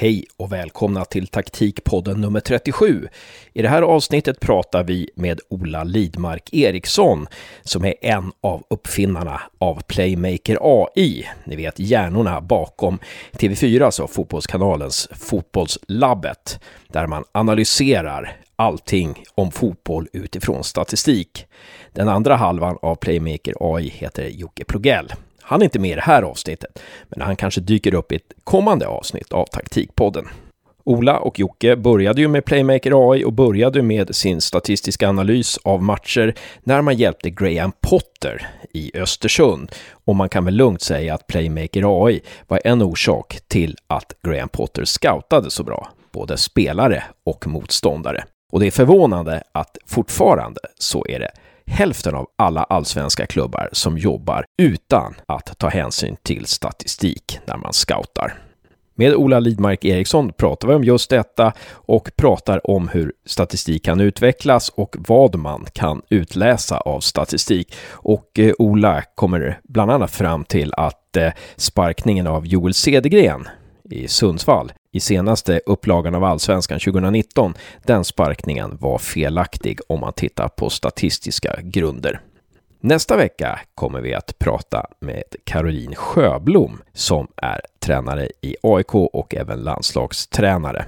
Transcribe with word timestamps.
Hej 0.00 0.24
och 0.36 0.52
välkomna 0.52 1.04
till 1.04 1.26
taktikpodden 1.26 2.20
nummer 2.20 2.40
37. 2.40 3.08
I 3.52 3.62
det 3.62 3.68
här 3.68 3.82
avsnittet 3.82 4.40
pratar 4.40 4.84
vi 4.84 5.10
med 5.14 5.40
Ola 5.48 5.84
Lidmark 5.84 6.54
Eriksson 6.54 7.26
som 7.62 7.84
är 7.84 7.94
en 8.00 8.32
av 8.40 8.64
uppfinnarna 8.70 9.40
av 9.58 9.82
Playmaker 9.82 10.58
AI. 10.60 11.28
Ni 11.44 11.56
vet 11.56 11.78
hjärnorna 11.78 12.40
bakom 12.40 12.98
TV4, 13.32 13.84
alltså 13.84 14.06
Fotbollskanalens 14.06 15.08
Fotbollslabbet, 15.12 16.60
där 16.88 17.06
man 17.06 17.24
analyserar 17.32 18.36
allting 18.56 19.24
om 19.34 19.50
fotboll 19.50 20.08
utifrån 20.12 20.64
statistik. 20.64 21.46
Den 21.92 22.08
andra 22.08 22.36
halvan 22.36 22.78
av 22.82 22.94
Playmaker 22.94 23.54
AI 23.60 23.88
heter 23.88 24.28
Jocke 24.28 24.64
Plogell. 24.64 25.12
Han 25.50 25.62
är 25.62 25.64
inte 25.64 25.78
med 25.78 25.90
i 25.90 25.94
det 25.94 26.00
här 26.00 26.22
avsnittet, 26.22 26.82
men 27.08 27.20
han 27.20 27.36
kanske 27.36 27.60
dyker 27.60 27.94
upp 27.94 28.12
i 28.12 28.16
ett 28.16 28.32
kommande 28.44 28.86
avsnitt 28.86 29.32
av 29.32 29.44
Taktikpodden. 29.44 30.28
Ola 30.84 31.18
och 31.18 31.38
Jocke 31.38 31.76
började 31.76 32.20
ju 32.20 32.28
med 32.28 32.44
Playmaker 32.44 33.12
AI 33.12 33.24
och 33.24 33.32
började 33.32 33.82
med 33.82 34.14
sin 34.14 34.40
statistiska 34.40 35.08
analys 35.08 35.58
av 35.62 35.82
matcher 35.82 36.34
när 36.62 36.82
man 36.82 36.96
hjälpte 36.96 37.30
Graham 37.30 37.72
Potter 37.80 38.48
i 38.72 38.98
Östersund. 38.98 39.72
Och 40.04 40.16
man 40.16 40.28
kan 40.28 40.44
väl 40.44 40.54
lugnt 40.54 40.82
säga 40.82 41.14
att 41.14 41.26
Playmaker 41.26 42.06
AI 42.06 42.20
var 42.48 42.60
en 42.64 42.82
orsak 42.82 43.38
till 43.48 43.76
att 43.86 44.12
Graham 44.22 44.48
Potter 44.48 44.84
scoutade 44.84 45.50
så 45.50 45.64
bra, 45.64 45.88
både 46.12 46.36
spelare 46.36 47.04
och 47.24 47.46
motståndare. 47.46 48.24
Och 48.52 48.60
det 48.60 48.66
är 48.66 48.70
förvånande 48.70 49.42
att 49.52 49.78
fortfarande 49.86 50.60
så 50.78 51.06
är 51.08 51.18
det 51.18 51.30
hälften 51.70 52.14
av 52.14 52.26
alla 52.36 52.62
allsvenska 52.62 53.26
klubbar 53.26 53.68
som 53.72 53.98
jobbar 53.98 54.44
utan 54.62 55.14
att 55.26 55.58
ta 55.58 55.68
hänsyn 55.68 56.16
till 56.22 56.46
statistik 56.46 57.38
när 57.46 57.56
man 57.56 57.72
scoutar. 57.72 58.38
Med 58.94 59.14
Ola 59.14 59.40
Lidmark 59.40 59.84
Eriksson 59.84 60.32
pratar 60.32 60.68
vi 60.68 60.74
om 60.74 60.84
just 60.84 61.10
detta 61.10 61.52
och 61.70 62.10
pratar 62.16 62.70
om 62.70 62.88
hur 62.88 63.12
statistik 63.26 63.84
kan 63.84 64.00
utvecklas 64.00 64.68
och 64.68 64.96
vad 64.98 65.36
man 65.36 65.66
kan 65.72 66.02
utläsa 66.08 66.78
av 66.78 67.00
statistik. 67.00 67.74
Och 67.90 68.38
eh, 68.38 68.52
Ola 68.58 69.02
kommer 69.14 69.60
bland 69.62 69.90
annat 69.90 70.10
fram 70.10 70.44
till 70.44 70.72
att 70.76 71.16
eh, 71.16 71.32
sparkningen 71.56 72.26
av 72.26 72.46
Joel 72.46 72.74
Cedergren 72.74 73.48
i 73.90 74.08
Sundsvall 74.08 74.72
i 74.92 75.00
senaste 75.00 75.60
upplagan 75.66 76.14
av 76.14 76.24
Allsvenskan 76.24 76.80
2019, 76.80 77.54
den 77.86 78.04
sparkningen 78.04 78.76
var 78.80 78.98
felaktig 78.98 79.78
om 79.88 80.00
man 80.00 80.12
tittar 80.12 80.48
på 80.48 80.70
statistiska 80.70 81.56
grunder. 81.62 82.20
Nästa 82.80 83.16
vecka 83.16 83.60
kommer 83.74 84.00
vi 84.00 84.14
att 84.14 84.38
prata 84.38 84.86
med 85.00 85.24
Caroline 85.44 85.94
Sjöblom 85.94 86.82
som 86.92 87.28
är 87.36 87.60
tränare 87.78 88.28
i 88.40 88.56
AIK 88.62 88.94
och 88.94 89.34
även 89.34 89.62
landslagstränare. 89.62 90.84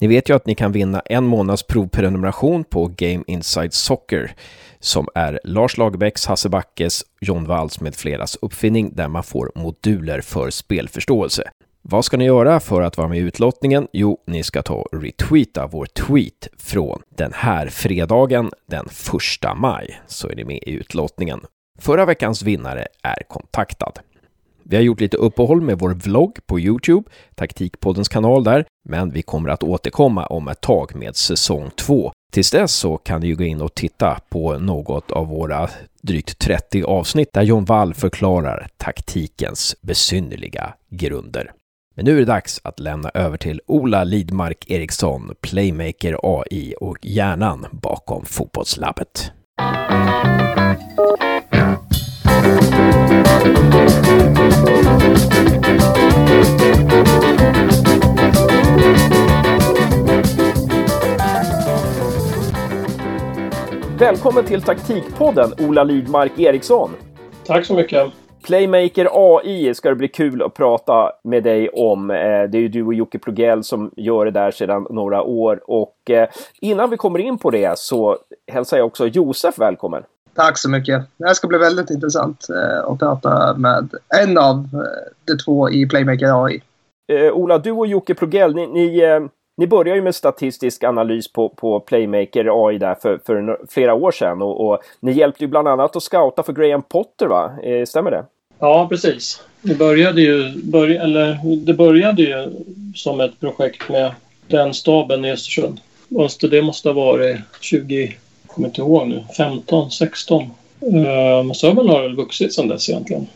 Ni 0.00 0.06
vet 0.08 0.30
ju 0.30 0.36
att 0.36 0.46
ni 0.46 0.54
kan 0.54 0.72
vinna 0.72 1.00
en 1.00 1.24
månads 1.24 1.62
provprenumeration 1.62 2.64
på 2.64 2.86
Game 2.96 3.24
Inside 3.26 3.72
Soccer 3.72 4.34
som 4.80 5.08
är 5.14 5.40
Lars 5.44 5.78
Lagerbäcks, 5.78 6.26
Hasse 6.26 6.48
Backes, 6.48 7.04
John 7.20 7.44
Walls 7.44 7.80
med 7.80 7.94
fleras 7.94 8.38
uppfinning 8.42 8.94
där 8.94 9.08
man 9.08 9.22
får 9.22 9.52
moduler 9.54 10.20
för 10.20 10.50
spelförståelse. 10.50 11.50
Vad 11.84 12.04
ska 12.04 12.16
ni 12.16 12.24
göra 12.24 12.60
för 12.60 12.82
att 12.82 12.96
vara 12.96 13.08
med 13.08 13.18
i 13.18 13.20
utlottningen? 13.20 13.88
Jo, 13.92 14.18
ni 14.26 14.42
ska 14.42 14.62
ta 14.62 14.74
och 14.74 15.02
retweeta 15.02 15.66
vår 15.66 15.86
tweet 15.86 16.48
från 16.58 17.02
den 17.16 17.32
här 17.34 17.66
fredagen 17.66 18.50
den 18.66 18.86
1 18.86 19.56
maj, 19.56 20.00
så 20.06 20.28
är 20.28 20.36
ni 20.36 20.44
med 20.44 20.56
i 20.56 20.70
utlottningen. 20.70 21.40
Förra 21.78 22.04
veckans 22.04 22.42
vinnare 22.42 22.86
är 23.02 23.22
kontaktad. 23.28 23.92
Vi 24.62 24.76
har 24.76 24.82
gjort 24.82 25.00
lite 25.00 25.16
uppehåll 25.16 25.60
med 25.60 25.78
vår 25.78 25.90
vlogg 25.90 26.38
på 26.46 26.60
Youtube, 26.60 27.10
Taktikpoddens 27.34 28.08
kanal 28.08 28.44
där, 28.44 28.64
men 28.88 29.10
vi 29.10 29.22
kommer 29.22 29.50
att 29.50 29.62
återkomma 29.62 30.26
om 30.26 30.48
ett 30.48 30.60
tag 30.60 30.94
med 30.94 31.16
säsong 31.16 31.70
2. 31.76 32.12
Tills 32.32 32.50
dess 32.50 32.74
så 32.74 32.96
kan 32.96 33.20
ni 33.20 33.26
ju 33.26 33.36
gå 33.36 33.44
in 33.44 33.60
och 33.60 33.74
titta 33.74 34.20
på 34.28 34.58
något 34.58 35.10
av 35.10 35.26
våra 35.28 35.68
drygt 36.02 36.38
30 36.38 36.82
avsnitt 36.84 37.32
där 37.32 37.42
John 37.42 37.64
Wall 37.64 37.94
förklarar 37.94 38.68
taktikens 38.76 39.76
besynnerliga 39.80 40.74
grunder. 40.88 41.52
Men 41.94 42.04
nu 42.04 42.14
är 42.14 42.18
det 42.18 42.24
dags 42.24 42.60
att 42.64 42.80
lämna 42.80 43.10
över 43.14 43.36
till 43.36 43.60
Ola 43.66 44.04
Lidmark 44.04 44.70
Eriksson, 44.70 45.34
Playmaker 45.40 46.16
AI 46.22 46.74
och 46.80 46.96
hjärnan 47.02 47.66
bakom 47.72 48.24
Fotbollslabbet. 48.24 49.32
Välkommen 63.98 64.44
till 64.44 64.62
Taktikpodden, 64.62 65.52
Ola 65.58 65.84
Lidmark 65.84 66.38
Eriksson. 66.38 66.90
Tack 67.46 67.66
så 67.66 67.74
mycket. 67.74 68.21
Playmaker 68.42 69.08
AI 69.12 69.74
ska 69.74 69.88
det 69.88 69.94
bli 69.94 70.08
kul 70.08 70.42
att 70.42 70.54
prata 70.54 71.12
med 71.24 71.42
dig 71.42 71.68
om. 71.68 72.10
Eh, 72.10 72.16
det 72.16 72.58
är 72.58 72.60
ju 72.60 72.68
du 72.68 72.82
och 72.82 72.94
Jocke 72.94 73.18
Plogell 73.18 73.64
som 73.64 73.90
gör 73.96 74.24
det 74.24 74.30
där 74.30 74.50
sedan 74.50 74.86
några 74.90 75.22
år. 75.22 75.60
Och 75.66 76.10
eh, 76.10 76.28
innan 76.60 76.90
vi 76.90 76.96
kommer 76.96 77.18
in 77.18 77.38
på 77.38 77.50
det 77.50 77.78
så 77.78 78.18
hälsar 78.52 78.76
jag 78.76 78.86
också 78.86 79.06
Josef 79.06 79.58
välkommen. 79.58 80.02
Tack 80.34 80.58
så 80.58 80.70
mycket. 80.70 81.02
Det 81.16 81.26
här 81.26 81.34
ska 81.34 81.48
bli 81.48 81.58
väldigt 81.58 81.90
intressant 81.90 82.46
eh, 82.50 82.92
att 82.92 82.98
prata 82.98 83.54
med 83.56 83.90
en 84.22 84.38
av 84.38 84.68
de 85.24 85.38
två 85.44 85.70
i 85.70 85.88
Playmaker 85.88 86.44
AI. 86.44 86.62
Ola, 87.32 87.58
du 87.58 87.70
och 87.70 87.86
Jocke 87.86 88.14
Plogell, 88.14 88.54
ni, 88.54 88.66
ni, 88.66 89.00
ni 89.56 89.66
började 89.66 89.98
ju 89.98 90.02
med 90.02 90.14
statistisk 90.14 90.84
analys 90.84 91.32
på, 91.32 91.48
på 91.48 91.80
Playmaker 91.80 92.68
AI 92.68 92.78
där 92.78 92.94
för, 92.94 93.20
för 93.26 93.58
flera 93.68 93.94
år 93.94 94.12
sedan 94.12 94.42
och, 94.42 94.68
och, 94.68 94.78
ni 95.00 95.12
hjälpte 95.12 95.44
ju 95.44 95.48
bland 95.48 95.68
annat 95.68 95.96
att 95.96 96.02
scouta 96.02 96.42
för 96.42 96.52
Graham 96.52 96.82
Potter, 96.82 97.26
va? 97.26 97.52
Eh, 97.62 97.84
stämmer 97.84 98.10
det? 98.10 98.24
Ja, 98.58 98.86
precis. 98.90 99.42
Det 99.62 99.74
började 99.74 100.22
ju, 100.22 100.52
börj 100.62 100.96
eller, 100.96 101.56
det 101.56 101.74
började 101.74 102.22
ju 102.22 102.50
som 102.94 103.20
ett 103.20 103.40
projekt 103.40 103.88
med 103.88 104.14
den 104.46 104.74
staben 104.74 105.24
i 105.24 105.32
Östersund. 105.32 105.80
Det 106.50 106.62
måste 106.62 106.88
ha 106.88 106.94
varit 106.94 107.36
20, 107.60 108.02
jag 108.42 108.54
kommer 108.54 108.68
inte 108.68 108.80
ihåg 108.80 109.08
nu, 109.08 109.24
15, 109.36 109.90
16. 109.90 110.42
Eh, 110.42 111.44
men 111.44 111.54
så 111.54 111.72
har 111.72 112.02
väl 112.02 112.16
vuxit 112.16 112.54
sedan 112.54 112.68
dess 112.68 112.88
egentligen. 112.88 113.26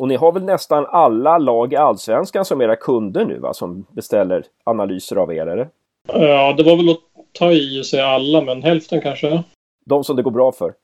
Och 0.00 0.08
ni 0.08 0.16
har 0.16 0.32
väl 0.32 0.44
nästan 0.44 0.86
alla 0.86 1.38
lag 1.38 1.72
i 1.72 1.76
Allsvenskan 1.76 2.44
som 2.44 2.60
era 2.60 2.76
kunder 2.76 3.24
nu 3.24 3.38
va? 3.38 3.54
Som 3.54 3.86
beställer 3.90 4.44
analyser 4.64 5.16
av 5.16 5.32
er, 5.32 5.46
eller? 5.46 5.68
Ja, 6.12 6.52
det 6.52 6.62
var 6.62 6.76
väl 6.76 6.90
att 6.90 7.00
ta 7.32 7.52
i 7.52 7.80
och 7.80 7.86
säga 7.86 8.06
alla, 8.06 8.40
men 8.40 8.62
hälften 8.62 9.00
kanske. 9.00 9.42
De 9.84 10.04
som 10.04 10.16
det 10.16 10.22
går 10.22 10.30
bra 10.30 10.52
för? 10.52 10.74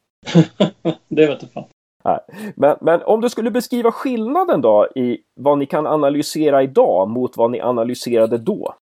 det 1.09 1.27
vet 1.27 1.43
jag 1.43 1.53
fan. 1.53 1.65
Nej. 2.05 2.19
Men, 2.55 2.77
men 2.81 3.03
om 3.03 3.21
du 3.21 3.31
skulle 3.31 3.51
beskriva 3.51 3.93
skillnaden 3.93 4.61
då 4.61 4.89
i 4.95 5.19
vad 5.41 5.59
ni 5.59 5.67
kan 5.67 5.87
analysera 5.87 6.62
idag 6.62 7.09
mot 7.09 7.37
vad 7.37 7.51
ni 7.51 7.61
analyserade 7.61 8.39
då? 8.39 8.75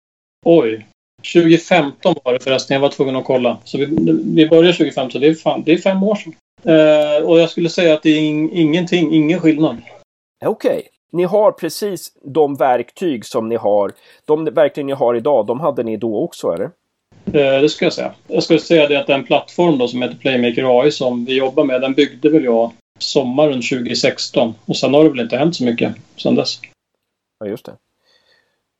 Oj. 0.45 0.87
2015 1.35 2.15
var 2.25 2.33
det 2.33 2.41
förresten. 2.41 2.75
Jag 2.75 2.81
var 2.81 2.89
tvungen 2.89 3.17
att 3.17 3.25
kolla. 3.25 3.59
Så 3.65 3.79
vi, 3.79 3.87
vi 4.35 4.49
började 4.49 4.73
2015, 4.73 5.11
så 5.11 5.19
det 5.19 5.27
är, 5.27 5.35
fan, 5.35 5.63
det 5.67 5.73
är 5.73 5.79
fem 5.79 6.03
år 6.03 6.15
sedan. 6.15 6.35
Eh, 6.63 7.25
och 7.25 7.41
jag 7.41 7.51
skulle 7.51 7.69
säga 7.69 7.95
att 7.95 8.03
det 8.03 8.11
är 8.11 8.21
in, 8.21 8.51
ingenting, 8.53 9.15
ingen 9.15 9.41
skillnad. 9.41 9.77
Okej. 10.45 10.71
Okay. 10.71 10.83
Ni 11.13 11.25
har 11.25 11.53
precis 11.53 12.13
de 12.23 12.57
verktyg 12.57 13.25
som 13.25 13.49
ni 13.49 13.57
har. 13.57 13.93
De 14.25 14.45
verktyg 14.45 14.85
ni 14.85 14.93
har 14.93 15.15
idag, 15.15 15.47
de 15.47 15.61
hade 15.61 15.83
ni 15.83 15.97
då 15.97 16.25
också, 16.25 16.53
eller? 16.53 16.71
Eh, 17.27 17.61
det 17.61 17.69
skulle 17.69 17.87
jag 17.87 17.93
säga. 17.93 18.15
Jag 18.27 18.43
skulle 18.43 18.59
säga 18.59 18.89
det 18.89 18.97
att 18.97 19.07
den 19.07 19.25
plattform 19.25 19.79
då 19.79 19.89
som 19.89 20.03
heter 20.03 20.17
Playmaker 20.17 20.81
AI 20.81 20.91
som 20.91 21.25
vi 21.25 21.39
jobbar 21.39 21.65
med, 21.65 21.81
den 21.81 21.95
byggde 21.95 22.31
väl 22.31 22.45
jag 22.45 22.73
sommaren 22.99 23.63
2016. 23.63 24.55
Och 24.67 24.77
sen 24.77 24.95
har 24.95 25.05
det 25.05 25.11
väl 25.11 25.21
inte 25.21 25.37
hänt 25.37 25.57
så 25.57 25.65
mycket 25.65 25.95
sen 26.17 26.35
dess. 26.35 26.61
Ja, 27.39 27.47
just 27.47 27.65
det. 27.65 27.73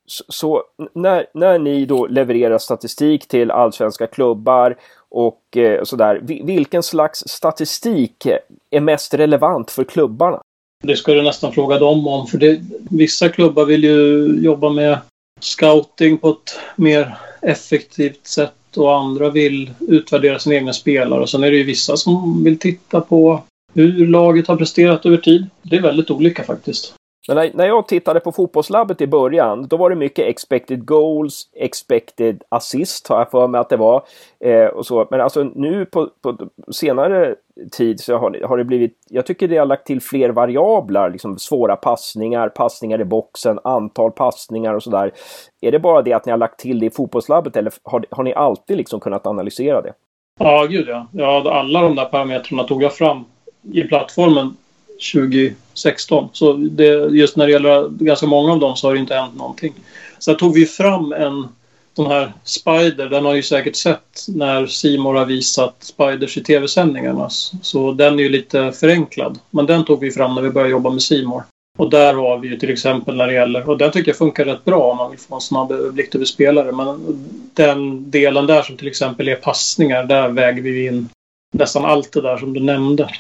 Så, 0.07 0.25
så 0.29 0.63
när, 0.95 1.27
när 1.35 1.59
ni 1.59 1.85
då 1.85 2.07
levererar 2.07 2.59
statistik 2.59 3.29
till 3.29 3.51
allsvenska 3.51 4.07
klubbar 4.07 4.77
och 5.09 5.57
eh, 5.57 5.85
sådär, 5.85 6.21
vilken 6.45 6.83
slags 6.83 7.25
statistik 7.27 8.27
är 8.71 8.81
mest 8.81 9.15
relevant 9.15 9.71
för 9.71 9.85
klubbarna? 9.85 10.41
Det 10.85 10.97
ska 10.97 11.15
du 11.15 11.23
nästan 11.23 11.53
fråga 11.53 11.79
dem 11.79 12.07
om, 12.07 12.27
för 12.27 12.39
det, 12.39 12.61
vissa 12.91 13.29
klubbar 13.29 13.65
vill 13.65 13.85
ju 13.85 14.27
jobba 14.43 14.71
med 14.71 14.99
scouting 15.41 16.19
på 16.19 16.29
ett 16.29 16.59
mer 16.77 17.19
effektivt 17.43 18.27
sätt 18.27 18.77
och 18.77 18.97
andra 18.97 19.31
vill 19.31 19.71
utvärdera 19.81 20.39
sina 20.39 20.55
egna 20.55 20.73
spelare. 20.73 21.21
Och 21.21 21.31
sen 21.31 21.45
är 21.45 21.51
det 21.51 21.57
ju 21.57 21.65
vissa 21.65 21.97
som 21.97 22.45
vill 22.45 22.59
titta 22.59 23.01
på 23.01 23.43
hur 23.75 24.07
laget 24.07 24.49
har 24.49 24.57
presterat 24.57 25.07
över 25.07 25.17
tid. 25.17 25.47
Det 25.63 25.77
är 25.77 25.83
väldigt 25.83 26.11
olika 26.11 26.45
faktiskt. 26.45 26.95
Men 27.29 27.37
när, 27.37 27.51
när 27.55 27.67
jag 27.67 27.89
tittade 27.89 28.21
på 28.21 28.33
fotbollslabbet 28.33 29.01
i 29.01 29.07
början, 29.07 29.67
då 29.69 29.77
var 29.77 29.91
det 29.91 29.97
mycket 29.97 30.27
expected 30.27 30.85
goals, 30.85 31.49
expected 31.53 32.43
assist 32.49 33.09
har 33.09 33.19
jag 33.19 33.31
för 33.31 33.49
mig 33.49 33.61
att 33.61 33.69
det 33.69 33.77
var. 33.77 34.03
Eh, 34.41 34.67
och 34.67 34.87
så. 34.87 35.09
Men 35.11 35.21
alltså 35.21 35.43
nu 35.43 35.87
på, 35.87 36.11
på 36.23 36.49
senare 36.73 37.35
tid 37.73 38.01
så 38.01 38.17
har, 38.17 38.47
har 38.49 38.57
det 38.57 38.65
blivit, 38.65 38.99
jag 39.09 39.27
tycker 39.27 39.49
det 39.49 39.57
har 39.57 39.67
lagt 39.67 39.87
till 39.87 40.01
fler 40.01 40.31
variabler, 40.31 41.11
liksom 41.11 41.39
svåra 41.39 41.77
passningar, 41.77 42.49
passningar 42.49 43.01
i 43.01 43.05
boxen, 43.05 43.59
antal 43.65 44.13
passningar 44.13 44.75
och 44.75 44.83
sådär. 44.83 45.13
Är 45.61 45.73
det 45.73 45.79
bara 45.79 46.03
det 46.03 46.13
att 46.13 46.27
ni 46.27 46.31
har 46.31 46.39
lagt 46.39 46.61
till 46.61 46.81
det 46.81 46.87
i 46.87 46.91
fotbollslabbet 46.91 47.57
eller 47.57 47.73
har, 47.83 48.05
har 48.11 48.25
ni 48.25 48.35
alltid 48.35 48.77
liksom 48.77 49.01
kunnat 49.01 49.27
analysera 49.27 49.83
det? 49.83 49.93
Ja, 50.39 50.67
gud 50.71 50.89
ja. 50.89 51.07
ja. 51.13 51.51
Alla 51.51 51.83
de 51.83 51.97
där 51.97 52.05
parametrarna 52.05 52.65
tog 52.65 52.83
jag 52.83 52.95
fram 52.95 53.25
i 53.73 53.83
plattformen 53.83 54.57
16, 55.79 56.29
Så 56.33 56.53
det, 56.53 56.85
just 57.11 57.37
när 57.37 57.47
det 57.47 57.53
gäller 57.53 57.89
ganska 57.89 58.27
många 58.27 58.53
av 58.53 58.61
dem 58.61 58.77
så 58.77 58.87
har 58.87 58.95
det 58.95 59.01
inte 59.01 59.15
hänt 59.15 59.37
någonting. 59.37 59.75
Sen 60.19 60.37
tog 60.37 60.55
vi 60.55 60.67
fram 60.67 61.13
en 61.13 61.49
sån 61.97 62.07
här 62.07 62.33
Spider. 62.45 63.09
Den 63.09 63.25
har 63.25 63.35
ju 63.35 63.43
säkert 63.43 63.77
sett 63.77 64.27
när 64.29 64.67
Simor 64.67 65.15
har 65.15 65.27
visat 65.27 65.75
Spiders 65.81 66.37
i 66.37 66.43
tv-sändningarna. 66.43 67.29
Så 67.63 67.93
den 67.93 68.19
är 68.19 68.23
ju 68.23 68.29
lite 68.29 68.73
förenklad. 68.73 69.39
Men 69.51 69.67
den 69.67 69.85
tog 69.85 70.01
vi 70.01 70.11
fram 70.11 70.35
när 70.35 70.43
vi 70.43 70.51
började 70.51 70.71
jobba 70.71 70.91
med 70.91 71.03
Simor. 71.03 71.43
Och 71.79 71.91
där 71.91 72.15
har 72.15 72.39
vi 72.39 72.49
ju 72.49 72.57
till 72.57 72.71
exempel 72.71 73.17
när 73.17 73.27
det 73.27 73.33
gäller, 73.33 73.69
och 73.69 73.79
den 73.79 73.91
tycker 73.91 74.09
jag 74.09 74.17
funkar 74.17 74.45
rätt 74.45 74.65
bra 74.65 74.91
om 74.91 74.97
man 74.97 75.11
vill 75.11 75.21
få 75.21 75.35
en 75.35 75.41
snabb 75.41 75.73
överblick 75.73 76.15
över 76.15 76.25
spelare. 76.25 76.73
Men 76.73 76.99
den 77.55 78.11
delen 78.11 78.47
där 78.47 78.63
som 78.63 78.77
till 78.77 78.89
exempel 78.89 79.29
är 79.29 79.37
passningar, 79.37 80.05
där 80.05 80.29
väger 80.29 80.63
vi 80.63 80.87
in 80.87 81.09
nästan 81.55 81.85
allt 81.85 82.13
det 82.13 82.21
där 82.21 82.37
som 82.37 82.53
du 82.53 82.61
nämnde. 82.61 83.11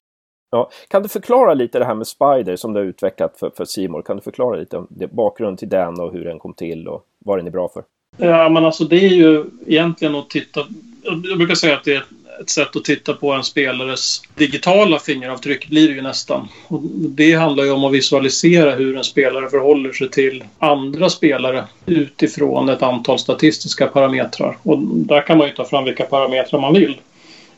Ja. 0.51 0.71
Kan 0.89 1.03
du 1.03 1.09
förklara 1.09 1.55
lite 1.55 1.79
det 1.79 1.85
här 1.85 1.95
med 1.95 2.07
Spider 2.07 2.57
som 2.57 2.73
du 2.73 2.81
har 2.81 2.87
utvecklat 2.87 3.37
för, 3.39 3.51
för 3.57 3.65
Simor? 3.65 4.03
Kan 4.03 4.17
du 4.17 4.23
förklara 4.23 4.57
lite 4.57 4.77
om 4.77 4.87
det, 4.91 5.07
bakgrunden 5.07 5.57
till 5.57 5.69
den 5.69 6.01
och 6.01 6.13
hur 6.13 6.25
den 6.25 6.39
kom 6.39 6.55
till 6.55 6.89
och 6.89 7.05
vad 7.19 7.39
den 7.39 7.47
är 7.47 7.51
bra 7.51 7.69
för? 7.69 7.85
Ja, 8.17 8.49
men 8.49 8.65
alltså 8.65 8.85
det 8.85 8.97
är 8.97 9.09
ju 9.09 9.45
egentligen 9.67 10.15
att 10.15 10.31
titta... 10.31 10.61
Jag 11.03 11.39
brukar 11.39 11.55
säga 11.55 11.75
att 11.77 11.85
det 11.85 11.95
är 11.95 12.05
ett 12.41 12.51
sätt 12.51 12.77
att 12.77 12.85
titta 12.85 13.13
på 13.13 13.33
en 13.33 13.45
spelares 13.45 14.23
digitala 14.35 14.99
fingeravtryck 14.99 15.69
blir 15.69 15.89
det 15.89 15.95
ju 15.95 16.03
nästan. 16.03 16.49
Och 16.69 16.81
det 16.93 17.33
handlar 17.33 17.65
ju 17.65 17.71
om 17.71 17.85
att 17.85 17.93
visualisera 17.93 18.71
hur 18.71 18.97
en 18.97 19.05
spelare 19.05 19.49
förhåller 19.49 19.93
sig 19.93 20.11
till 20.11 20.45
andra 20.59 21.11
spelare 21.11 21.65
utifrån 21.87 22.69
ett 22.69 22.83
antal 22.83 23.19
statistiska 23.19 23.87
parametrar. 23.87 24.57
Och 24.63 24.79
där 24.79 25.27
kan 25.27 25.39
man 25.39 25.47
ju 25.47 25.53
ta 25.53 25.65
fram 25.65 25.85
vilka 25.85 26.05
parametrar 26.05 26.61
man 26.61 26.75
vill. 26.75 26.97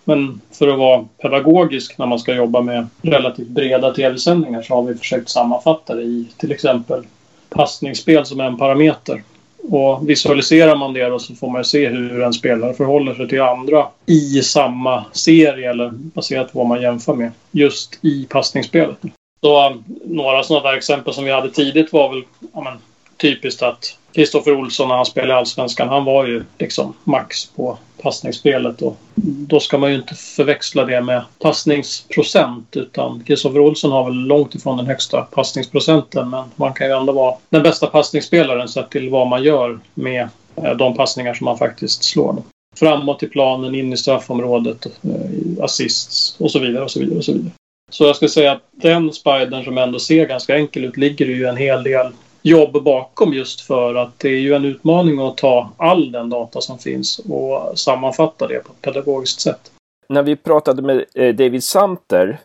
Men 0.05 0.41
för 0.53 0.69
att 0.69 0.79
vara 0.79 1.05
pedagogisk 1.23 1.99
när 1.99 2.07
man 2.07 2.19
ska 2.19 2.35
jobba 2.35 2.61
med 2.61 2.87
relativt 3.03 3.49
breda 3.49 3.95
tv-sändningar 3.95 4.63
så 4.63 4.75
har 4.75 4.83
vi 4.83 4.95
försökt 4.95 5.29
sammanfatta 5.29 5.95
det 5.95 6.03
i 6.03 6.29
till 6.37 6.53
exempel 6.53 7.05
passningsspel 7.49 8.27
som 8.27 8.41
en 8.41 8.57
parameter. 8.57 9.23
Och 9.63 10.11
visualiserar 10.11 10.77
man 10.77 10.93
det 10.93 11.09
då 11.09 11.19
så 11.19 11.35
får 11.35 11.51
man 11.51 11.65
se 11.65 11.89
hur 11.89 12.23
en 12.23 12.33
spelare 12.33 12.75
förhåller 12.75 13.15
sig 13.15 13.29
till 13.29 13.43
andra 13.43 13.87
i 14.07 14.43
samma 14.43 15.05
serie 15.13 15.71
eller 15.71 15.91
baserat 15.91 16.53
på 16.53 16.59
vad 16.59 16.67
man 16.67 16.83
jämför 16.83 17.15
med 17.15 17.33
just 17.51 17.99
i 18.03 18.27
passningsspelet. 18.31 18.99
Så 19.41 19.67
eh, 19.67 19.77
några 20.05 20.43
sådana 20.43 20.71
där 20.71 20.77
exempel 20.77 21.15
som 21.15 21.25
vi 21.25 21.33
hade 21.33 21.51
tidigt 21.51 21.93
var 21.93 22.09
väl 22.09 22.23
ja, 22.55 22.61
men, 22.61 22.79
typiskt 23.17 23.63
att 23.63 23.97
Kristoffer 24.13 24.55
Olsson 24.55 24.89
när 24.89 24.97
han 24.97 25.07
spelade 25.07 25.33
i 25.33 25.37
Allsvenskan, 25.37 25.89
han 25.89 26.05
var 26.05 26.27
ju 26.27 26.45
liksom 26.59 26.95
max 27.05 27.47
på 27.47 27.79
passningsspelet. 28.03 28.83
Och 28.83 28.97
då 29.25 29.61
ska 29.61 29.79
man 29.79 29.91
ju 29.91 29.97
inte 29.97 30.15
förväxla 30.15 30.85
det 30.85 31.01
med 31.01 31.23
passningsprocent 31.39 32.77
utan 32.77 33.25
Kristoffer 33.25 33.61
Olsson 33.61 33.93
har 33.93 34.05
väl 34.05 34.15
långt 34.15 34.55
ifrån 34.55 34.77
den 34.77 34.87
högsta 34.87 35.23
passningsprocenten 35.23 36.31
men 36.31 36.45
man 36.57 36.75
kan 36.75 36.87
ju 36.87 36.93
ändå 36.93 37.13
vara 37.13 37.35
den 37.49 37.63
bästa 37.63 37.87
passningsspelaren 37.87 38.69
sett 38.69 38.91
till 38.91 39.11
vad 39.11 39.27
man 39.27 39.43
gör 39.43 39.79
med 39.95 40.29
eh, 40.57 40.77
de 40.77 40.97
passningar 40.97 41.35
som 41.35 41.45
man 41.45 41.59
faktiskt 41.59 42.05
slår. 42.05 42.37
Framåt 42.77 43.23
i 43.23 43.27
planen, 43.27 43.75
in 43.75 43.93
i 43.93 43.97
straffområdet, 43.97 44.87
eh, 44.87 45.65
assists 45.65 46.37
och 46.39 46.51
så 46.51 46.59
vidare 46.59 46.85
och 46.85 46.91
så 46.91 47.01
vidare 47.01 47.19
och 47.19 47.25
så 47.25 47.33
vidare. 47.33 47.53
Så 47.91 48.05
jag 48.05 48.17
skulle 48.17 48.29
säga 48.29 48.53
att 48.53 48.63
den 48.73 49.13
spidern 49.13 49.65
som 49.65 49.79
ändå 49.79 49.99
ser 49.99 50.27
ganska 50.27 50.57
enkel 50.57 50.85
ut 50.85 50.97
ligger 50.97 51.27
ju 51.27 51.45
en 51.45 51.57
hel 51.57 51.83
del 51.83 52.07
jobb 52.43 52.83
bakom 52.85 53.33
just 53.33 53.61
för 53.61 53.95
att 53.95 54.19
det 54.19 54.29
är 54.29 54.41
ju 54.41 54.55
en 54.55 54.65
utmaning 54.65 55.21
att 55.21 55.37
ta 55.37 55.71
all 55.77 56.13
den 56.13 56.31
data 56.31 56.61
som 56.61 56.79
finns 56.79 57.19
och 57.19 57.79
sammanfatta 57.79 58.47
det 58.47 58.65
på 58.65 58.73
ett 58.73 58.83
pedagogiskt 58.83 59.41
sätt. 59.41 59.71
När 60.09 60.23
vi 60.23 60.37
pratade 60.37 60.83
med 60.83 61.05
eh, 61.15 61.35
David 61.35 61.65
Samter 61.65 62.39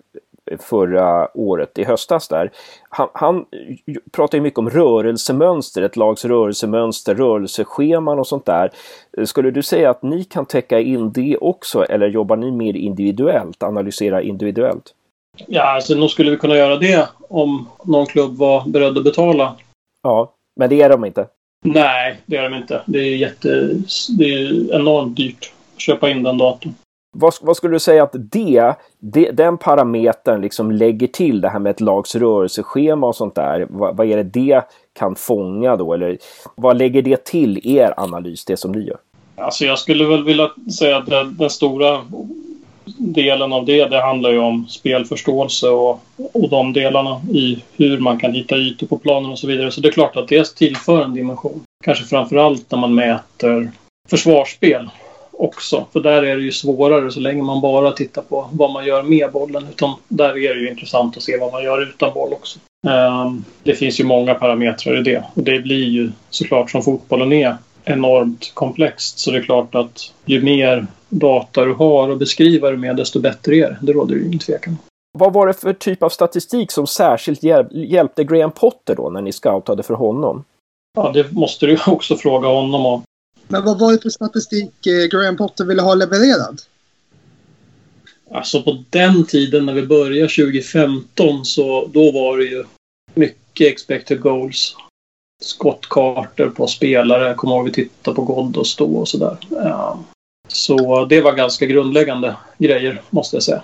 förra 0.60 1.38
året, 1.38 1.78
i 1.78 1.84
höstas 1.84 2.28
där. 2.28 2.52
Han, 2.90 3.10
han 3.14 3.46
pratar 4.12 4.38
ju 4.38 4.42
mycket 4.42 4.60
om 4.60 4.70
rörelsemönster, 4.70 5.82
ett 5.82 5.96
lags 5.96 6.26
rörelsemönster, 6.26 7.16
rörelsescheman 7.16 8.20
och 8.20 8.28
sånt 8.28 8.46
där. 8.46 8.72
Skulle 9.26 9.52
du 9.52 9.64
säga 9.64 9.90
att 9.90 10.04
ni 10.04 10.24
kan 10.24 10.46
täcka 10.46 10.80
in 10.80 11.12
det 11.12 11.38
också 11.38 11.84
eller 11.84 12.08
jobbar 12.08 12.36
ni 12.36 12.52
mer 12.52 12.76
individuellt, 12.76 13.64
analysera 13.64 14.22
individuellt? 14.22 14.94
Ja, 15.48 15.62
alltså 15.62 15.96
nog 15.96 16.10
skulle 16.10 16.32
vi 16.32 16.38
kunna 16.38 16.56
göra 16.56 16.76
det 16.76 17.08
om 17.30 17.70
någon 17.84 18.06
klubb 18.06 18.38
var 18.38 18.64
beredd 18.68 18.98
att 18.98 19.04
betala 19.04 19.56
Ja, 20.06 20.34
men 20.56 20.69
det 20.69 20.81
är 20.81 20.90
de 20.90 21.06
inte. 21.06 21.28
Nej, 21.63 22.18
det 22.25 22.38
är 22.38 22.50
de 22.50 22.57
inte. 22.57 22.81
Det 22.86 23.00
är, 23.00 23.16
jätte, 23.16 23.69
det 24.18 24.24
är 24.24 24.75
enormt 24.75 25.18
dyrt 25.18 25.54
att 25.75 25.81
köpa 25.81 26.10
in 26.10 26.24
den 26.24 26.38
datorn. 26.38 26.74
Vad, 27.18 27.34
vad, 27.42 27.57
skulle 27.57 27.75
du 27.75 27.80
säga 27.80 28.04
att 28.04 28.16
det, 28.31 28.74
det, 29.00 29.31
den 29.31 29.57
parametern 29.57 30.42
liksom 30.42 30.72
lägger 30.72 31.07
till 31.07 31.42
det 31.42 31.50
här 31.50 31.60
med 31.60 31.69
ett 31.69 31.81
lags 31.81 32.16
rörelseschema 32.16 33.07
och 33.07 33.16
sånt 33.16 33.36
där? 33.36 33.68
Vad, 33.69 33.98
vad 33.98 34.07
är 34.07 34.18
det 34.18 34.24
det 34.24 34.62
kan 34.94 35.16
fånga 35.16 35.75
då? 35.75 35.94
Eller 35.94 36.18
vad 36.56 36.78
lägger 36.78 37.01
det 37.01 37.25
till 37.25 37.78
er 37.78 37.94
analys, 37.98 38.46
det 38.46 38.58
som 38.58 38.72
ni 38.72 38.80
gör? 38.80 38.98
Alltså 39.36 39.66
jag 39.66 39.80
skulle 39.80 40.06
väl 40.06 40.24
vilja 40.24 40.51
säga 40.80 40.98
att 40.98 41.06
den, 41.06 41.38
den 41.38 41.50
stora 41.50 42.01
delen 42.98 43.54
av 43.54 43.66
det, 43.66 43.86
det 43.86 44.02
handlar 44.02 44.32
ju 44.32 44.40
om 44.40 44.68
spelförståelse 44.68 45.70
och, 45.70 46.02
och 46.34 46.50
de 46.50 46.74
delarna 46.74 47.22
i 47.34 47.64
hur 47.78 47.98
man 48.00 48.20
kan 48.20 48.34
hitta 48.34 48.58
ytor 48.58 48.88
på 48.88 48.98
planen 48.98 49.32
och 49.32 49.40
så 49.40 49.48
vidare. 49.48 49.72
Så 49.72 49.82
det 49.82 49.88
är 49.88 49.92
klart 49.92 50.16
att 50.16 50.28
det 50.28 50.56
tillför 50.56 51.04
en 51.04 51.14
dimension. 51.14 51.64
Kanske 51.84 52.06
framför 52.06 52.36
allt 52.36 52.72
när 52.72 52.80
man 52.80 52.96
mäter 52.96 53.72
försvarsspel 54.10 54.90
också. 55.32 55.86
För 55.94 56.00
där 56.00 56.24
är 56.24 56.38
det 56.38 56.44
ju 56.44 56.52
svårare 56.52 57.12
så 57.12 57.20
länge 57.20 57.44
man 57.44 57.62
bara 57.62 57.92
tittar 57.92 58.22
på 58.22 58.50
vad 58.52 58.72
man 58.72 58.86
gör 58.86 59.04
med 59.04 59.32
bollen. 59.32 59.68
Utan 59.70 59.94
där 60.08 60.38
är 60.38 60.56
det 60.56 60.62
ju 60.62 60.70
intressant 60.70 61.18
att 61.18 61.24
se 61.24 61.38
vad 61.38 61.52
man 61.52 61.64
gör 61.64 61.82
utan 61.82 62.14
boll 62.14 62.34
också. 62.34 62.60
Ehm, 62.88 63.44
det 63.64 63.76
finns 63.76 64.00
ju 64.00 64.04
många 64.04 64.34
parametrar 64.34 65.00
i 65.00 65.04
det. 65.04 65.24
Och 65.34 65.44
det 65.44 65.60
blir 65.60 65.86
ju 65.86 66.12
såklart 66.30 66.72
som 66.72 66.84
fotbollen 66.84 67.34
är 67.34 67.58
enormt 67.86 68.52
komplext. 68.54 69.20
Så 69.20 69.32
det 69.32 69.38
är 69.38 69.44
klart 69.44 69.76
att 69.76 70.14
ju 70.26 70.42
mer 70.42 70.88
data 71.20 71.66
du 71.66 71.74
har 71.74 72.10
att 72.10 72.20
beskriva 72.20 72.72
det 72.72 72.78
med 72.78 72.96
desto 72.96 73.20
bättre 73.20 73.56
är 73.56 73.70
det. 73.70 73.78
Det 73.82 73.94
råder 73.94 74.16
ju 74.16 74.26
ingen 74.26 74.40
tvekan. 74.40 74.78
Vad 75.18 75.34
var 75.34 75.48
det 75.48 75.54
för 75.54 75.74
typ 75.74 76.04
av 76.04 76.10
statistik 76.10 76.72
som 76.72 76.88
särskilt 76.88 77.44
hjäl 77.44 77.68
hjälpte 77.72 78.24
Graham 78.24 78.52
Potter 78.52 78.96
då 78.96 79.10
när 79.10 79.22
ni 79.22 79.32
scoutade 79.32 79.84
för 79.84 79.94
honom? 79.94 80.44
Ja, 80.96 81.12
det 81.14 81.32
måste 81.32 81.66
du 81.66 81.78
också 81.88 82.16
fråga 82.16 82.48
honom 82.48 82.86
om. 82.86 83.04
Men 83.48 83.66
vad 83.66 83.80
var 83.80 83.92
det 83.92 84.02
för 84.02 84.10
statistik 84.10 84.88
eh, 84.88 85.08
Graham 85.12 85.38
Potter 85.38 85.66
ville 85.66 85.82
ha 85.82 85.96
levererad? 85.96 86.62
Alltså 88.32 88.63
på 88.63 88.84
den 88.89 89.25
tiden 89.25 89.66
när 89.66 89.74
vi 89.74 89.86
började 89.86 90.30
2015 90.30 91.46
så 91.46 91.89
då 91.94 92.12
var 92.12 92.38
det 92.38 92.44
ju 92.44 92.63
mycket 93.13 93.68
expected 93.68 94.22
goals. 94.22 94.75
Skottkartor 95.44 96.50
på 96.50 96.68
spelare. 96.68 97.28
Jag 97.28 97.38
kommer 97.38 97.56
ihåg 97.56 97.63
att 97.63 97.78
vi 97.78 97.84
tittade 97.84 98.16
på 98.16 98.22
Ghoddos 98.22 98.75
då 98.75 98.86
och 98.86 99.08
sådär. 99.08 99.38
Ja. 99.50 100.00
Så 100.48 101.06
det 101.06 101.22
var 101.22 101.34
ganska 101.34 101.66
grundläggande 101.66 102.36
grejer, 102.58 103.02
måste 103.10 103.36
jag 103.36 103.44
säga. 103.44 103.62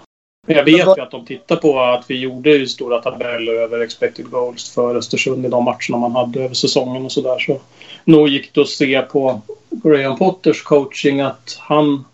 Men 0.47 0.57
jag 0.57 0.65
vet 0.65 0.97
ju 0.97 1.01
att 1.01 1.11
de 1.11 1.25
tittar 1.25 1.55
på 1.55 1.79
att 1.79 2.05
vi 2.07 2.19
gjorde 2.19 2.49
ju 2.49 2.67
stora 2.67 2.99
tabeller 2.99 3.53
över 3.53 3.79
expected 3.79 4.29
goals 4.29 4.69
för 4.69 4.95
Östersund 4.95 5.45
i 5.45 5.49
de 5.49 5.63
matcherna 5.63 5.97
man 5.97 6.11
hade 6.11 6.43
över 6.43 6.55
säsongen 6.55 7.05
och 7.05 7.11
sådär. 7.11 7.39
Så 7.39 7.59
nog 8.05 8.29
gick 8.29 8.53
det 8.53 8.61
att 8.61 8.69
se 8.69 9.01
på 9.01 9.41
Graham 9.69 10.17
Potters 10.17 10.63
coaching 10.63 11.21
att 11.21 11.57
han 11.59 12.05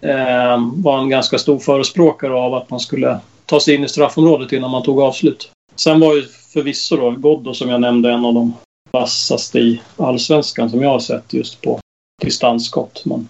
eh, 0.00 0.58
var 0.74 0.98
en 0.98 1.08
ganska 1.08 1.38
stor 1.38 1.58
förespråkare 1.58 2.34
av 2.34 2.54
att 2.54 2.70
man 2.70 2.80
skulle 2.80 3.18
ta 3.46 3.60
sig 3.60 3.74
in 3.74 3.84
i 3.84 3.88
straffområdet 3.88 4.52
innan 4.52 4.70
man 4.70 4.82
tog 4.82 5.00
avslut. 5.00 5.50
Sen 5.76 6.00
var 6.00 6.14
ju 6.14 6.22
förvisso 6.52 6.96
då 6.96 7.10
Ghoddo 7.10 7.54
som 7.54 7.70
jag 7.70 7.80
nämnde 7.80 8.10
en 8.10 8.24
av 8.24 8.34
de 8.34 8.54
vassaste 8.90 9.58
i 9.58 9.80
allsvenskan 9.96 10.70
som 10.70 10.82
jag 10.82 10.90
har 10.90 11.00
sett 11.00 11.32
just 11.32 11.60
på 11.60 11.80
distansskott. 12.22 13.02
Men 13.04 13.28